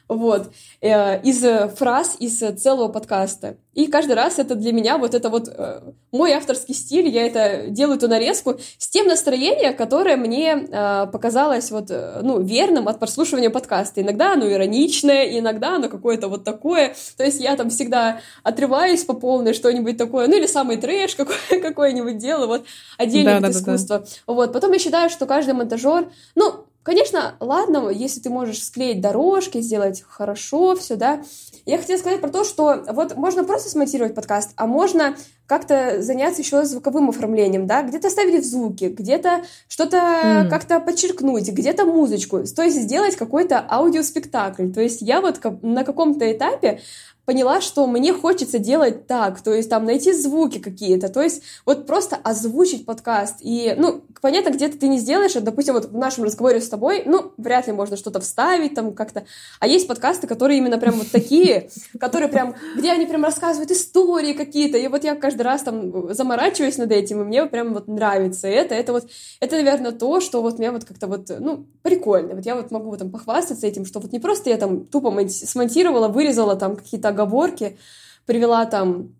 [0.08, 1.42] вот, э, из
[1.76, 3.56] фраз из целого подкаста.
[3.74, 5.80] И каждый раз это для меня вот это вот э,
[6.10, 11.70] мой авторский стиль, я это делаю эту нарезку с тем настроением, которое мне э, показалось
[11.70, 14.02] вот, э, ну, верным от прослушивания подкаста.
[14.02, 19.14] Иногда оно ироничное, иногда оно какое-то вот такое, то есть я там всегда отрываюсь по
[19.14, 22.66] полной, что-нибудь такое, ну, или самый трэш какой, какой-нибудь делаю, вот,
[22.98, 23.98] отдельное да, да, искусство.
[24.00, 24.34] Да, да.
[24.34, 29.60] Вот, потом я считаю, что каждый монтажер, ну, Конечно, ладно, если ты можешь склеить дорожки,
[29.60, 31.22] сделать хорошо все, да.
[31.64, 35.14] Я хотела сказать про то, что вот можно просто смонтировать подкаст, а можно
[35.46, 40.48] как-то заняться еще звуковым оформлением, да, где-то ставить звуки, где-то что-то mm.
[40.48, 44.72] как-то подчеркнуть, где-то музычку, то есть сделать какой-то аудиоспектакль.
[44.72, 46.80] То есть я вот на каком-то этапе
[47.24, 51.86] поняла, что мне хочется делать так, то есть там найти звуки какие-то, то есть вот
[51.86, 53.36] просто озвучить подкаст.
[53.40, 57.32] И, ну, понятно, где-то ты не сделаешь, допустим, вот в нашем разговоре с тобой, ну,
[57.36, 59.24] вряд ли можно что-то вставить там как-то.
[59.60, 61.70] А есть подкасты, которые именно прям вот такие,
[62.00, 66.78] которые прям, где они прям рассказывают истории какие-то, и вот я каждый раз там заморачиваюсь
[66.78, 68.74] над этим, и мне прям вот нравится это.
[68.74, 69.08] Это вот,
[69.38, 72.34] это, наверное, то, что вот меня вот как-то вот, ну, прикольно.
[72.34, 76.08] Вот я вот могу там похвастаться этим, что вот не просто я там тупо смонтировала,
[76.08, 77.78] вырезала там какие-то оговорки,
[78.26, 79.14] привела там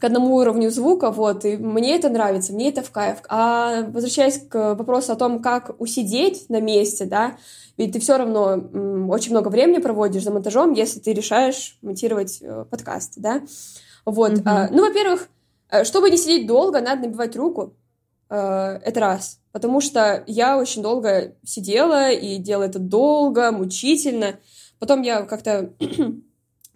[0.00, 3.18] к одному уровню звука, вот, и мне это нравится, мне это в кайф.
[3.28, 7.36] А возвращаясь к вопросу о том, как усидеть на месте, да,
[7.76, 12.38] ведь ты все равно м, очень много времени проводишь за монтажом, если ты решаешь монтировать
[12.40, 13.42] э, подкаст, да.
[14.04, 14.42] Вот, mm-hmm.
[14.46, 15.28] а, ну, во-первых,
[15.70, 17.74] э, чтобы не сидеть долго, надо набивать руку,
[18.32, 19.40] Э, это раз.
[19.52, 24.36] Потому что я очень долго сидела и делала это долго, мучительно.
[24.78, 25.74] Потом я как-то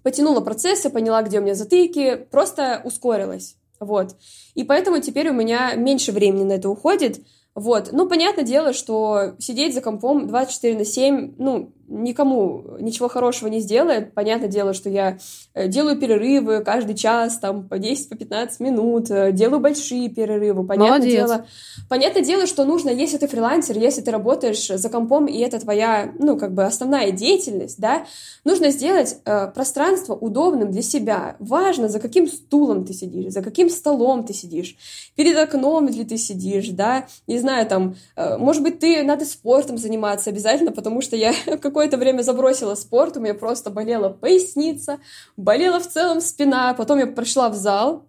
[0.07, 3.57] потянула процессы, поняла, где у меня затыки, просто ускорилась.
[3.81, 4.15] Вот.
[4.55, 7.27] И поэтому теперь у меня меньше времени на это уходит.
[7.57, 7.89] Вот.
[7.91, 13.61] Ну, понятное дело, что сидеть за компом 24 на 7, ну, никому ничего хорошего не
[13.61, 14.15] сделает.
[14.15, 15.19] Понятное дело, что я
[15.55, 20.65] э, делаю перерывы каждый час, там, по 10, по 15 минут, э, делаю большие перерывы.
[20.65, 21.13] Понятное Молодец.
[21.13, 21.47] дело,
[21.89, 26.13] понятное дело, что нужно, если ты фрилансер, если ты работаешь за компом, и это твоя,
[26.19, 28.07] ну, как бы основная деятельность, да,
[28.45, 31.37] нужно сделать э, пространство удобным для себя.
[31.39, 34.77] Важно, за каким стулом ты сидишь, за каким столом ты сидишь,
[35.15, 39.79] перед окном ли ты сидишь, да, не знаю, там, э, может быть, ты надо спортом
[39.79, 44.99] заниматься обязательно, потому что я как какое-то время забросила спорт, у меня просто болела поясница,
[45.37, 48.09] болела в целом спина, потом я пришла в зал,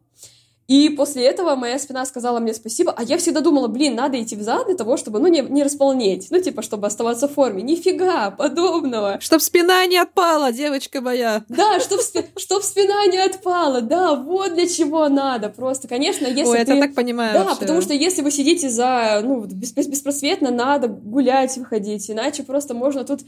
[0.68, 4.36] и после этого моя спина сказала мне спасибо, а я всегда думала, блин, надо идти
[4.36, 7.64] в зал для того, чтобы, ну, не, не располнеть, ну, типа, чтобы оставаться в форме.
[7.64, 9.18] Нифига подобного.
[9.22, 11.46] Чтоб спина не отпала, девочка моя.
[11.48, 12.02] Да, чтоб,
[12.36, 15.48] чтоб спина не отпала, да, вот для чего надо.
[15.50, 16.74] Просто, конечно, если Ой, ты...
[16.74, 17.60] это так понимаю Да, вообще.
[17.62, 23.06] потому что если вы сидите за, ну, бес беспросветно, надо гулять выходить, иначе просто можно
[23.06, 23.22] тут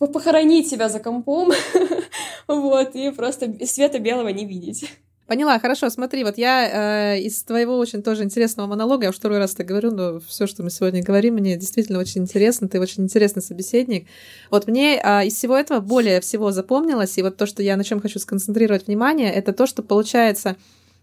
[0.00, 1.52] похоронить себя за компом,
[2.48, 4.90] вот, и просто света белого не видеть.
[5.30, 9.38] Поняла, хорошо, смотри, вот я э, из твоего очень тоже интересного монолога, я уже второй
[9.38, 13.04] раз это говорю, но все, что мы сегодня говорим, мне действительно очень интересно, ты очень
[13.04, 14.08] интересный собеседник.
[14.50, 17.84] Вот мне э, из всего этого более всего запомнилось, и вот то, что я на
[17.84, 20.56] чем хочу сконцентрировать внимание, это то, что получается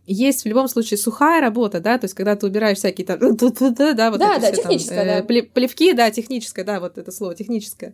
[0.07, 4.11] есть в любом случае сухая работа, да, то есть когда ты убираешь всякие там, да,
[4.11, 5.47] вот да, да, техническая, там, э, да.
[5.53, 7.93] плевки, да, техническая, да, вот это слово техническое.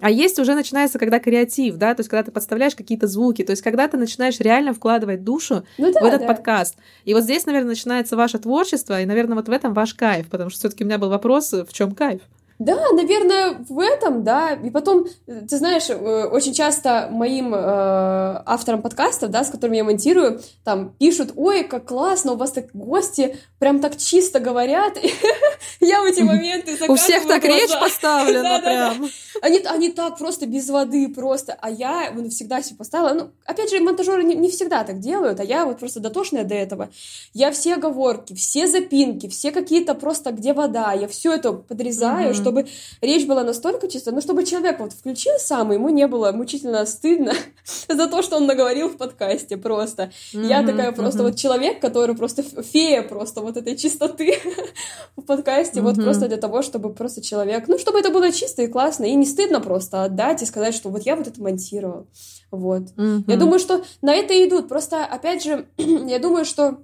[0.00, 3.50] А есть уже начинается, когда креатив, да, то есть когда ты подставляешь какие-то звуки, то
[3.50, 6.26] есть когда ты начинаешь реально вкладывать душу ну, да, в этот да.
[6.26, 6.76] подкаст.
[7.04, 10.50] И вот здесь, наверное, начинается ваше творчество, и, наверное, вот в этом ваш кайф, потому
[10.50, 12.22] что все-таки у меня был вопрос, в чем кайф?
[12.60, 14.52] Да, наверное, в этом, да.
[14.52, 19.84] И потом, ты знаешь, э, очень часто моим э, авторам подкастов, да, с которыми я
[19.84, 24.98] монтирую, там пишут, ой, как классно, у вас так гости прям так чисто говорят.
[25.80, 29.08] Я в эти моменты У всех так речь поставлена прям.
[29.40, 31.56] Они, так просто без воды просто.
[31.60, 33.14] А я всегда себе поставила.
[33.14, 36.90] Ну, опять же, монтажеры не, всегда так делают, а я вот просто дотошная до этого.
[37.32, 42.49] Я все оговорки, все запинки, все какие-то просто где вода, я все это подрезаю, mm-hmm.
[42.50, 42.66] Чтобы
[43.00, 46.84] речь была настолько чистая, ну, чтобы человек вот включил сам, и ему не было мучительно
[46.84, 47.32] стыдно
[47.88, 50.10] за то, что он наговорил в подкасте просто.
[50.34, 50.46] Mm-hmm.
[50.46, 51.26] Я такая просто mm-hmm.
[51.26, 54.36] вот человек, который просто фея просто вот этой чистоты
[55.16, 55.82] в подкасте, mm-hmm.
[55.82, 59.14] вот просто для того, чтобы просто человек, ну, чтобы это было чисто и классно, и
[59.14, 62.08] не стыдно просто отдать и сказать, что вот я вот это монтировал.
[62.50, 62.82] Вот.
[62.96, 63.24] Mm-hmm.
[63.28, 64.68] Я думаю, что на это идут.
[64.68, 66.82] Просто, опять же, я думаю, что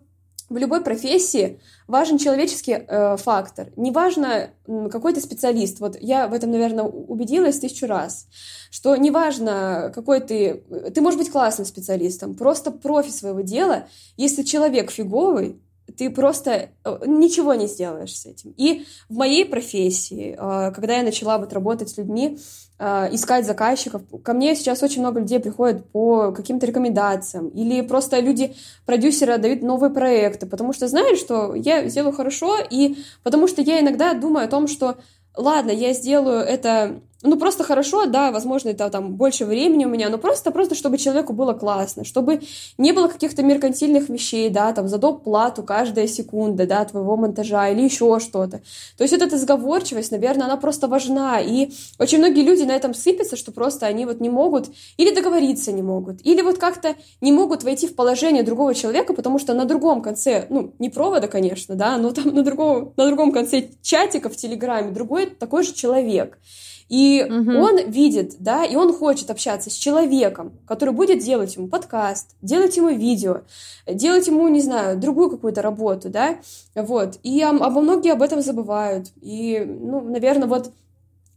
[0.49, 3.73] в любой профессии важен человеческий э, фактор.
[3.77, 4.51] Неважно,
[4.91, 5.81] какой ты специалист.
[5.81, 8.29] Вот я в этом, наверное, убедилась тысячу раз,
[8.71, 10.65] что неважно, какой ты...
[10.95, 13.89] Ты можешь быть классным специалистом, просто профи своего дела.
[14.17, 15.61] Если человек фиговый,
[15.97, 18.53] ты просто э, ничего не сделаешь с этим.
[18.57, 22.39] И в моей профессии, э, когда я начала вот работать с людьми,
[22.79, 28.21] э, искать заказчиков, ко мне сейчас очень много людей приходят по каким-то рекомендациям, или просто
[28.21, 33.63] люди, продюсеры дают новые проекты, потому что знают, что я сделаю хорошо, и потому что
[33.63, 34.97] я иногда думаю о том, что
[35.37, 40.11] ладно, я сделаю это ну, просто хорошо, да, возможно, это там больше времени у меня,
[40.11, 42.43] но просто, просто, чтобы человеку было классно, чтобы
[42.79, 45.25] не было каких-то меркантильных вещей, да, там, за доп.
[45.25, 48.61] плату каждая секунда, да, твоего монтажа или еще что-то.
[48.97, 52.95] То есть вот эта сговорчивость, наверное, она просто важна, и очень многие люди на этом
[52.95, 57.33] сыпятся, что просто они вот не могут или договориться не могут, или вот как-то не
[57.33, 61.75] могут войти в положение другого человека, потому что на другом конце, ну, не провода, конечно,
[61.75, 66.39] да, но там на другом, на другом конце чатика в Телеграме другой такой же человек.
[66.89, 67.51] И угу.
[67.51, 72.77] он видит, да, и он хочет общаться с человеком, который будет делать ему подкаст, делать
[72.77, 73.43] ему видео,
[73.87, 76.39] делать ему, не знаю, другую какую-то работу, да,
[76.77, 77.19] вот.
[77.25, 79.09] И обо многие об этом забывают.
[79.21, 80.71] И, ну, наверное, вот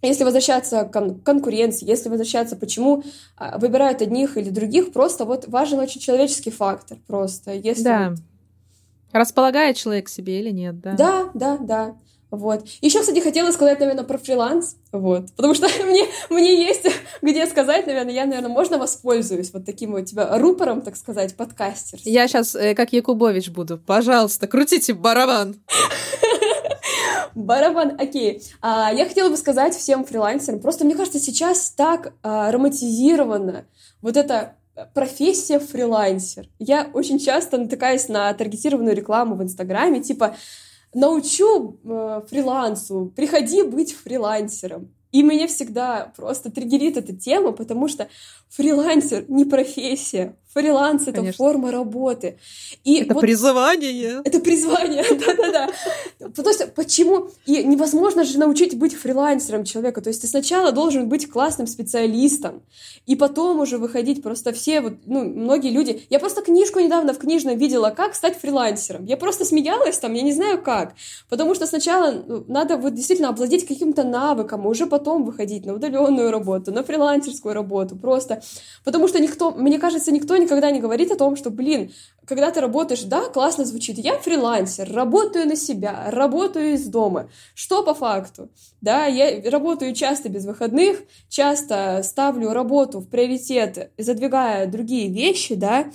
[0.01, 3.03] если возвращаться к кон- конкуренции, если возвращаться, почему
[3.35, 7.53] а, выбирают одних или других, просто вот важен очень человеческий фактор просто.
[7.53, 8.09] Если да.
[8.11, 8.19] Вот...
[9.11, 10.93] Располагает человек себе или нет, да?
[10.93, 11.95] Да, да, да.
[12.31, 12.67] Вот.
[12.81, 14.75] Еще, кстати, хотела сказать, наверное, про фриланс.
[14.91, 15.31] Вот.
[15.35, 16.85] Потому что мне, мне есть
[17.21, 21.99] где сказать, наверное, я, наверное, можно воспользуюсь вот таким вот тебя рупором, так сказать, подкастер.
[22.03, 23.77] Я сейчас э, как Якубович буду.
[23.77, 25.55] Пожалуйста, крутите барабан.
[27.35, 28.43] Барабан, окей.
[28.61, 33.65] А, я хотела бы сказать всем фрилансерам, просто мне кажется, сейчас так а, романтизировано
[34.01, 34.55] вот эта
[34.93, 36.47] профессия фрилансер.
[36.57, 40.35] Я очень часто натыкаюсь на таргетированную рекламу в Инстаграме, типа
[40.93, 44.93] научу э, фрилансу, приходи быть фрилансером.
[45.11, 48.07] И меня всегда просто триггерит эта тема, потому что
[48.49, 51.37] фрилансер не профессия, фриланс это Конечно.
[51.37, 52.39] форма работы.
[52.83, 54.21] И это вот призвание.
[54.23, 55.69] Это призвание, да-да-да.
[56.19, 57.29] Потому что почему?
[57.45, 60.01] И невозможно же научить быть фрилансером человека.
[60.01, 62.63] То есть ты сначала должен быть классным специалистом,
[63.05, 66.03] и потом уже выходить просто все, вот, ну, многие люди...
[66.09, 69.05] Я просто книжку недавно в книжном видела, как стать фрилансером.
[69.05, 70.93] Я просто смеялась там, я не знаю как.
[71.29, 75.73] Потому что сначала ну, надо вот действительно обладать каким-то навыком, и уже потом выходить на
[75.73, 78.41] удаленную работу, на фрилансерскую работу, просто.
[78.83, 81.91] Потому что никто, мне кажется, никто никогда не говорит о том, что, блин,
[82.25, 87.29] когда ты работаешь, да, классно звучит, я фрилансер, работаю на себя, работаю из дома.
[87.55, 88.49] Что по факту?
[88.81, 95.91] Да, я работаю часто без выходных, часто ставлю работу в приоритет, задвигая другие вещи, да,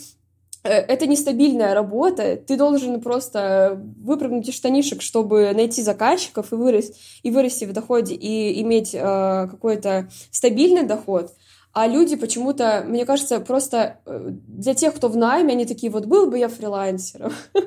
[0.69, 7.31] это нестабильная работа, ты должен просто выпрыгнуть из штанишек, чтобы найти заказчиков и вырасти, и
[7.31, 8.99] вырасти в доходе, и иметь э,
[9.51, 11.33] какой-то стабильный доход–
[11.75, 16.07] а люди почему-то, мне кажется, просто э, для тех, кто в найме, они такие, вот
[16.07, 17.33] был бы я фрилансером.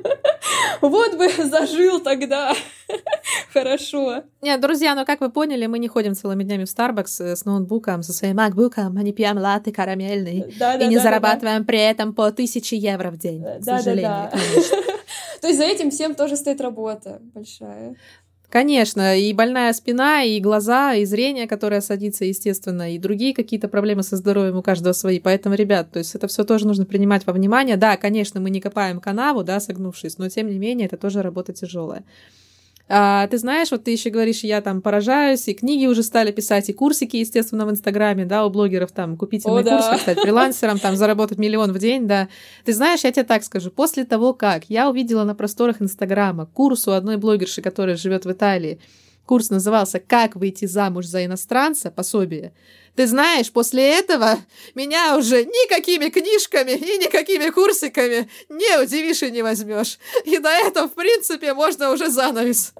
[0.79, 2.53] Вот бы зажил тогда.
[3.53, 4.23] Хорошо.
[4.41, 7.45] Нет, друзья, ну как вы поняли, мы не ходим целыми днями в Starbucks э, с
[7.45, 11.61] ноутбуком, со своим макбуком, мы не пьем латте карамельный да, да, и не да, зарабатываем
[11.61, 11.65] да.
[11.65, 14.39] при этом по тысяче евро в день, да, к сожалению, да, да.
[15.41, 17.95] То есть за этим всем тоже стоит работа большая.
[18.49, 24.03] Конечно, и больная спина, и глаза, и зрение, которое садится, естественно, и другие какие-то проблемы
[24.03, 25.19] со здоровьем у каждого свои.
[25.19, 27.75] Поэтому, ребят, то есть это все тоже нужно принимать во внимание.
[27.75, 31.51] Да, конечно, мы не копаем канаву, да, согнувшись, но тем не менее это тоже работа
[31.51, 32.05] тяжелая.
[32.89, 36.69] А, ты знаешь, вот ты еще говоришь, я там поражаюсь, и книги уже стали писать,
[36.69, 39.81] и курсики, естественно, в Инстаграме, да, у блогеров там купить мой да.
[39.81, 42.29] курс, стать фрилансером, там заработать миллион в день, да.
[42.63, 46.87] Ты знаешь, я тебе так скажу, после того, как я увидела на просторах Инстаграма курс
[46.87, 48.79] у одной блогерши, которая живет в Италии,
[49.25, 52.53] курс назывался «Как выйти замуж за иностранца», пособие,
[52.97, 54.39] ты знаешь, после этого
[54.73, 59.99] меня уже никакими книжками и никакими курсиками не удивишь и не возьмешь.
[60.25, 62.73] И на этом, в принципе, можно уже занавес.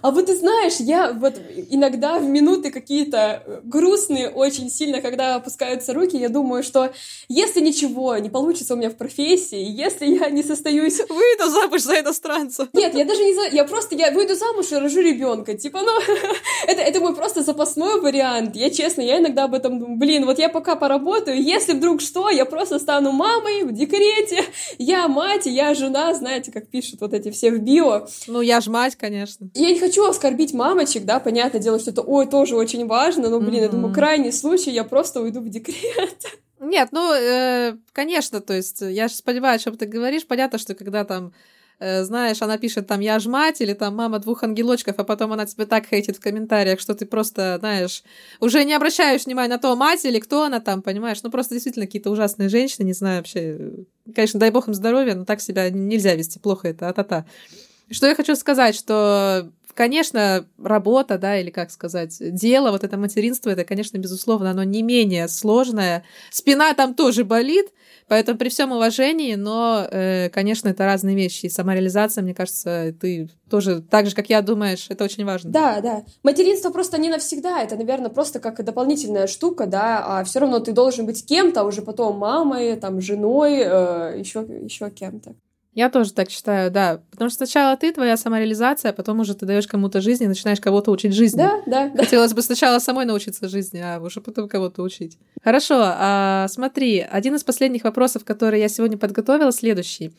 [0.00, 1.34] А вот ты знаешь, я вот
[1.68, 6.94] иногда в минуты какие-то грустные очень сильно, когда опускаются руки, я думаю, что
[7.28, 11.00] если ничего не получится у меня в профессии, если я не состоюсь...
[11.10, 12.70] Выйду замуж за иностранца.
[12.72, 13.54] Нет, я даже не за...
[13.54, 15.52] Я просто, я выйду замуж и рожу ребенка.
[15.52, 15.92] Типа, ну,
[16.66, 18.56] это, это мой просто запасной вариант.
[18.56, 22.00] Я честно, я иногда иногда об этом думаю, блин, вот я пока поработаю, если вдруг
[22.00, 24.44] что, я просто стану мамой в декрете,
[24.78, 28.06] я мать, я жена, знаете, как пишут вот эти все в био.
[28.28, 29.50] Ну, я ж мать, конечно.
[29.54, 33.40] Я не хочу оскорбить мамочек, да, понятное дело, что это, ой, тоже очень важно, но,
[33.40, 33.62] блин, mm-hmm.
[33.62, 36.16] я думаю, крайний случай, я просто уйду в декрет.
[36.60, 40.26] Нет, ну, э, конечно, то есть я же понимаю, о чем ты говоришь.
[40.26, 41.34] Понятно, что когда там
[41.80, 45.46] знаешь, она пишет там «я ж мать» или там «мама двух ангелочков», а потом она
[45.46, 48.02] тебе так хейтит в комментариях, что ты просто, знаешь,
[48.40, 51.22] уже не обращаешь внимания на то, мать или кто она там, понимаешь?
[51.22, 53.72] Ну, просто действительно какие-то ужасные женщины, не знаю вообще.
[54.14, 57.24] Конечно, дай бог им здоровья, но так себя нельзя вести, плохо это, а-та-та.
[57.90, 63.50] Что я хочу сказать, что Конечно, работа, да, или как сказать, дело, вот это материнство,
[63.50, 66.04] это, конечно, безусловно, оно не менее сложное.
[66.30, 67.66] Спина там тоже болит,
[68.06, 71.46] поэтому при всем уважении, но, э, конечно, это разные вещи.
[71.46, 75.50] И самореализация, мне кажется, ты тоже так же, как я, думаешь, это очень важно.
[75.50, 76.04] Да, да.
[76.22, 80.70] Материнство просто не навсегда, это, наверное, просто как дополнительная штука, да, а все равно ты
[80.72, 85.34] должен быть кем-то, а уже потом мамой, там, женой, э, еще, еще кем-то.
[85.74, 87.00] Я тоже так считаю, да.
[87.10, 90.60] Потому что сначала ты, твоя самореализация, а потом уже ты даешь кому-то жизнь и начинаешь
[90.60, 91.38] кого-то учить жизни.
[91.38, 91.90] Да, да.
[91.96, 95.18] Хотелось бы сначала самой научиться жизни, а уже потом кого-то учить.
[95.42, 100.14] Хорошо, а, смотри, один из последних вопросов, которые я сегодня подготовила, следующий.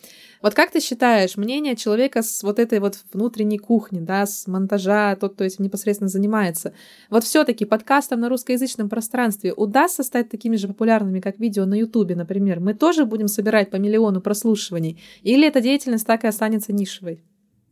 [0.45, 5.15] Вот как ты считаешь, мнение человека с вот этой вот внутренней кухни, да, с монтажа,
[5.15, 6.75] тот, кто этим непосредственно занимается,
[7.09, 11.73] вот все таки подкастом на русскоязычном пространстве удастся стать такими же популярными, как видео на
[11.73, 12.59] Ютубе, например?
[12.59, 15.01] Мы тоже будем собирать по миллиону прослушиваний?
[15.23, 17.23] Или эта деятельность так и останется нишевой?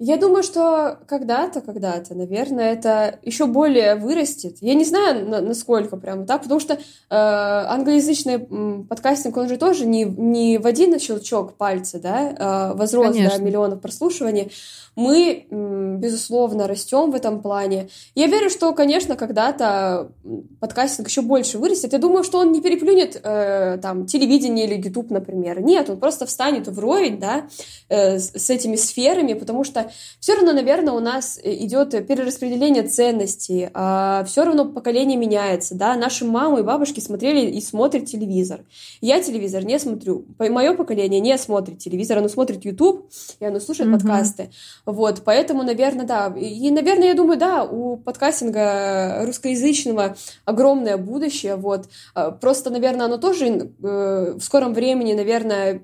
[0.05, 4.57] Я думаю, что когда-то, когда-то, наверное, это еще более вырастет.
[4.59, 6.79] Я не знаю, на, насколько прямо так, потому что э,
[7.09, 8.39] англоязычный
[8.83, 13.79] подкастинг, он же тоже не, не в один щелчок пальца, да, э, возрос до миллионов
[13.79, 14.51] прослушиваний.
[14.95, 17.89] Мы, безусловно, растем в этом плане.
[18.13, 20.11] Я верю, что, конечно, когда-то
[20.59, 21.93] подкастинг еще больше вырастет.
[21.93, 25.61] Я думаю, что он не переплюнет э, там телевидение или YouTube, например.
[25.61, 27.47] Нет, он просто встанет вровень, да,
[27.89, 33.69] э, с, с этими сферами, потому что все равно, наверное, у нас идет перераспределение ценностей,
[33.73, 38.61] а все равно поколение меняется, да, наши мамы и бабушки смотрели и смотрят телевизор.
[39.01, 43.89] Я телевизор не смотрю, мое поколение не смотрит телевизор, оно смотрит YouTube, и оно слушает
[43.89, 43.93] mm-hmm.
[43.93, 44.51] подкасты,
[44.85, 50.15] вот, поэтому, наверное, да, и, наверное, я думаю, да, у подкастинга русскоязычного
[50.45, 55.81] огромное будущее, вот, а, просто, наверное, оно тоже э, в скором времени, наверное,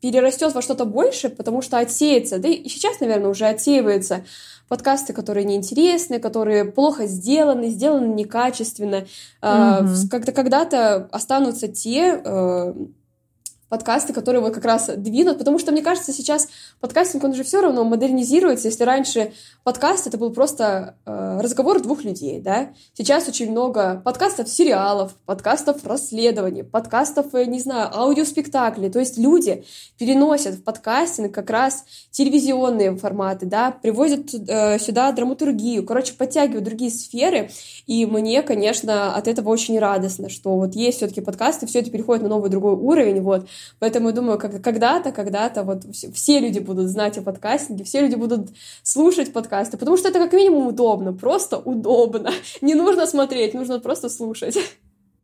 [0.00, 4.24] перерастет во что-то больше, потому что отсеется, да и сейчас, наверное, уже отсеивается
[4.68, 9.06] подкасты, которые неинтересны, которые плохо сделаны, сделаны некачественно.
[9.42, 10.08] Mm-hmm.
[10.10, 12.74] Когда когда-то останутся те э,
[13.68, 16.48] подкасты, которые вот как раз двинут, потому что, мне кажется, сейчас
[16.80, 18.68] подкастинг, он же все равно модернизируется.
[18.68, 19.32] Если раньше
[19.64, 25.84] подкаст это был просто э, разговор двух людей, да, сейчас очень много подкастов сериалов, подкастов
[25.84, 29.64] расследований, подкастов, э, не знаю, аудиоспектаклей, то есть люди
[29.98, 36.90] переносят в подкастинг как раз телевизионные форматы, да, привозят э, сюда драматургию, короче, подтягивают другие
[36.90, 37.50] сферы,
[37.86, 42.22] и мне, конечно, от этого очень радостно, что вот есть все-таки подкасты, все это переходит
[42.22, 43.46] на новый другой уровень, вот,
[43.78, 48.00] Поэтому я думаю, как, когда-то, когда-то вот все, все люди будут знать о подкастинге, все
[48.00, 48.48] люди будут
[48.82, 52.32] слушать подкасты, потому что это как минимум удобно, просто удобно.
[52.60, 54.58] Не нужно смотреть, нужно просто слушать.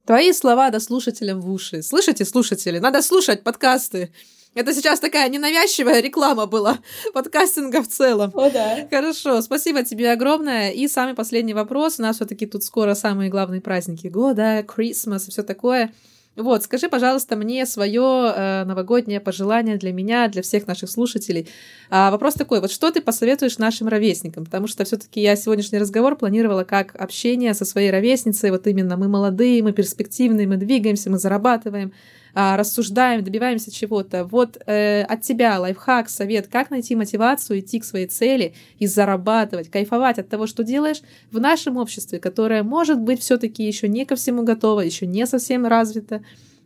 [0.07, 1.83] Твои слова до слушателям в уши.
[1.83, 2.79] Слышите, слушатели?
[2.79, 4.11] Надо слушать подкасты.
[4.55, 6.79] Это сейчас такая ненавязчивая реклама была
[7.13, 8.31] подкастинга в целом.
[8.35, 8.87] О, да.
[8.89, 10.71] Хорошо, спасибо тебе огромное.
[10.71, 11.99] И самый последний вопрос.
[11.99, 15.93] У нас все-таки тут скоро самые главные праздники года, Крисмас и все такое.
[16.37, 21.49] Вот, скажи, пожалуйста, мне свое э, новогоднее пожелание для меня, для всех наших слушателей.
[21.91, 24.45] А, вопрос такой: вот что ты посоветуешь нашим ровесникам?
[24.45, 28.51] Потому что все-таки я сегодняшний разговор планировала как общение со своей ровесницей.
[28.51, 31.93] Вот именно мы молодые, мы перспективные, мы двигаемся, мы зарабатываем
[32.35, 34.25] рассуждаем, добиваемся чего-то.
[34.25, 39.71] Вот э, от тебя лайфхак, совет, как найти мотивацию идти к своей цели и зарабатывать,
[39.71, 44.17] кайфовать от того, что делаешь в нашем обществе, которое может быть все-таки еще не ко
[44.17, 46.25] всему готово, еще не совсем развито,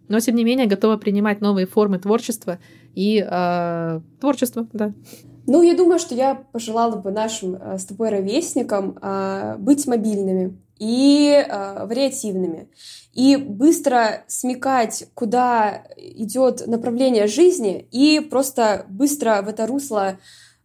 [0.09, 2.59] но тем не менее готово принимать новые формы творчества
[2.95, 4.93] и э, творчества, да.
[5.47, 10.59] Ну, я думаю, что я пожелала бы нашим э, с тобой ровесникам э, быть мобильными
[10.79, 12.69] и э, вариативными
[13.19, 20.21] и быстро смекать, куда идет направление жизни, и просто быстро в это русло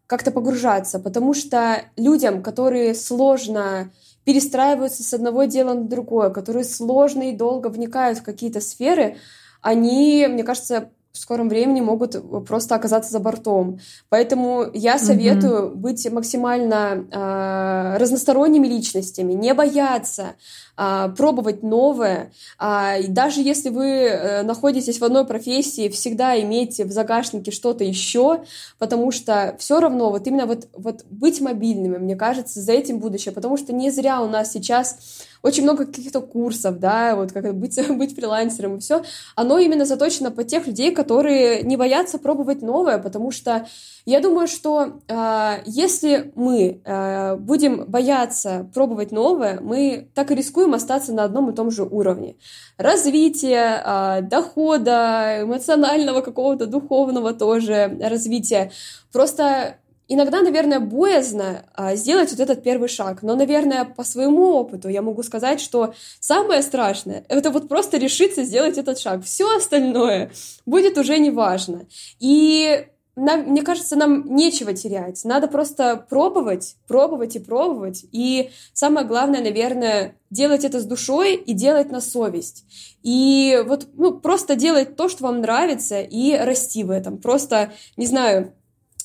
[0.06, 3.92] как-то погружаться, потому что людям, которые сложно
[4.24, 9.18] перестраиваются с одного дела на другое, которые сложно и долго вникают в какие-то сферы,
[9.64, 12.16] они, мне кажется, в скором времени могут
[12.48, 13.80] просто оказаться за бортом.
[14.10, 15.76] Поэтому я советую mm-hmm.
[15.76, 20.34] быть максимально э, разносторонними личностями, не бояться,
[20.76, 22.32] а, пробовать новое.
[22.58, 27.84] А, и даже если вы э, находитесь в одной профессии, всегда имейте в загашнике что-то
[27.84, 28.42] еще,
[28.80, 33.34] потому что все равно вот именно вот, вот быть мобильными, мне кажется, за этим будущее,
[33.34, 34.98] потому что не зря у нас сейчас
[35.44, 39.04] очень много каких-то курсов, да, вот как быть, быть фрилансером и все,
[39.36, 43.68] оно именно заточено под тех людей, которые не боятся пробовать новое, потому что
[44.06, 50.74] я думаю, что э, если мы э, будем бояться пробовать новое, мы так и рискуем
[50.74, 52.36] остаться на одном и том же уровне.
[52.78, 58.72] Развития, э, дохода, эмоционального какого-то, духовного тоже развития.
[59.12, 59.78] Просто
[60.08, 63.24] иногда, наверное, боязно а, сделать вот этот первый шаг.
[63.24, 68.44] Но, наверное, по своему опыту я могу сказать, что самое страшное— это вот просто решиться
[68.44, 69.24] сделать этот шаг.
[69.24, 70.32] Все остальное
[70.66, 71.88] будет уже неважно.
[72.20, 75.24] И нам, мне кажется, нам нечего терять.
[75.24, 78.06] Надо просто пробовать, пробовать и пробовать.
[78.12, 82.66] И самое главное, наверное, делать это с душой и делать на совесть.
[83.04, 87.20] И вот ну, просто делать то, что вам нравится, и расти в этом.
[87.20, 88.54] Просто, не знаю,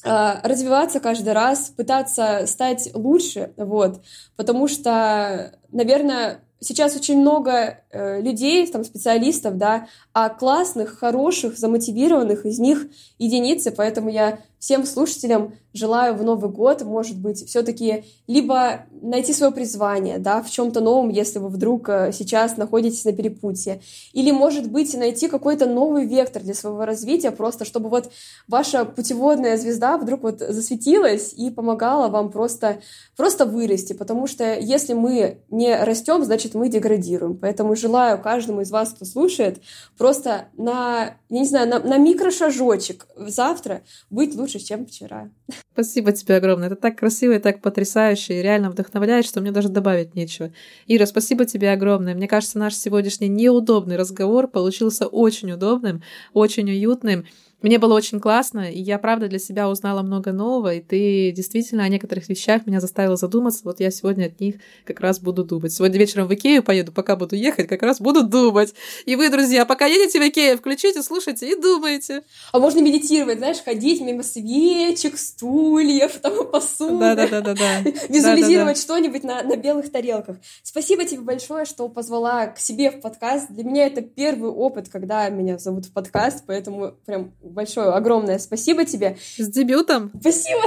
[0.05, 4.03] развиваться каждый раз, пытаться стать лучше, вот,
[4.37, 12.47] потому что, наверное, сейчас очень много э, людей, там, специалистов, да, а классных, хороших, замотивированных
[12.47, 18.87] из них единицы, поэтому я всем слушателям желаю в Новый год, может быть, все-таки либо
[19.01, 23.81] найти свое призвание, да, в чем-то новом, если вы вдруг э, сейчас находитесь на перепутье,
[24.13, 28.11] или, может быть, найти какой-то новый вектор для своего развития, просто чтобы вот
[28.49, 32.81] ваша путеводная звезда вдруг вот засветилась и помогала вам просто,
[33.17, 37.37] просто вырасти, потому что если мы не растем, значит, мы деградируем.
[37.37, 39.63] Поэтому желаю каждому из вас, кто слушает,
[39.97, 45.31] просто на, не знаю, на, на микрошажочек завтра быть лучше, чем вчера.
[45.73, 46.67] Спасибо тебе огромное.
[46.67, 50.53] Это так красиво и так потрясающе, и реально вдохновляет, что мне даже добавить нечего.
[50.87, 52.15] Ира, спасибо тебе огромное.
[52.15, 56.03] Мне кажется, наш сегодняшний неудобный разговор получился очень удобным,
[56.33, 57.27] очень уютным.
[57.61, 61.83] Мне было очень классно, и я, правда, для себя узнала много нового, и ты действительно
[61.83, 63.63] о некоторых вещах меня заставила задуматься.
[63.65, 65.73] Вот я сегодня от них как раз буду думать.
[65.73, 68.75] Сегодня вечером в Икею поеду, пока буду ехать, как раз буду думать.
[69.07, 72.23] И вы, друзья, пока едете в Икею, включите, слушайте и думайте.
[72.53, 77.17] А можно медитировать, знаешь, ходить мимо свечек, стульев, там, посуды.
[77.17, 77.81] Да-да-да-да.
[78.09, 80.37] Визуализировать что-нибудь на, на белых тарелках.
[80.63, 83.51] Спасибо тебе большое, что позвала к себе в подкаст.
[83.51, 88.85] Для меня это первый опыт, когда меня зовут в подкаст, поэтому прям большое, огромное спасибо
[88.85, 89.17] тебе.
[89.37, 90.11] С дебютом.
[90.21, 90.63] Спасибо.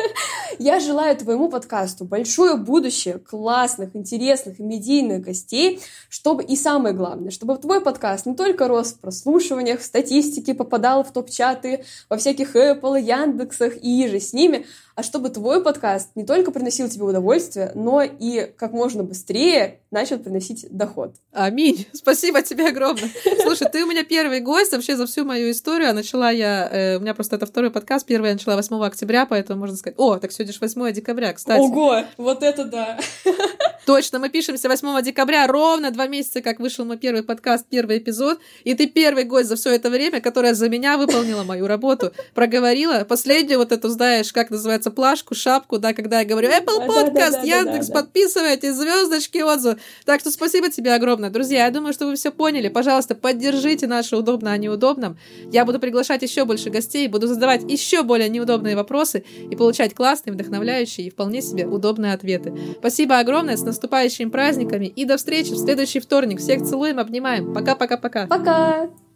[0.58, 7.30] Я желаю твоему подкасту большое будущее, классных, интересных и медийных гостей, чтобы и самое главное,
[7.30, 12.56] чтобы твой подкаст не только рос в прослушиваниях, в статистике, попадал в топ-чаты во всяких
[12.56, 14.66] Apple, Яндексах и же с ними,
[14.96, 20.18] а чтобы твой подкаст не только приносил тебе удовольствие, но и как можно быстрее начал
[20.18, 21.14] приносить доход.
[21.32, 21.86] Аминь.
[21.92, 23.10] Спасибо тебе огромное.
[23.42, 25.90] Слушай, ты у меня первый гость вообще за всю мою историю.
[25.90, 26.68] А начала я...
[26.72, 28.06] Э, у меня просто это второй подкаст.
[28.06, 29.98] Первый я начала 8 октября, поэтому можно сказать...
[29.98, 31.60] О, так сегодня же 8 декабря, кстати.
[31.60, 32.04] Ого!
[32.16, 32.98] Вот это да!
[33.86, 38.40] Точно, мы пишемся 8 декабря, ровно два месяца, как вышел мой первый подкаст, первый эпизод.
[38.64, 43.04] И ты первый гость за все это время, которая за меня выполнила мою работу, проговорила.
[43.04, 47.44] Последнюю вот эту, знаешь, как называется, кажется, плашку, шапку, да, когда я говорю Apple Podcast,
[47.44, 49.78] Яндекс, подписывайтесь, звездочки, отзывы.
[50.04, 51.30] Так что спасибо тебе огромное.
[51.30, 52.68] Друзья, я думаю, что вы все поняли.
[52.68, 55.18] Пожалуйста, поддержите наше удобно о неудобном.
[55.52, 60.34] Я буду приглашать еще больше гостей, буду задавать еще более неудобные вопросы и получать классные,
[60.34, 62.54] вдохновляющие и вполне себе удобные ответы.
[62.78, 66.40] Спасибо огромное, с наступающими праздниками и до встречи в следующий вторник.
[66.40, 67.52] Всех целуем, обнимаем.
[67.52, 68.26] Пока-пока-пока.
[68.26, 68.36] Пока!
[68.36, 68.90] -пока -пока.
[68.90, 69.06] Пока.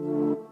[0.00, 0.49] you.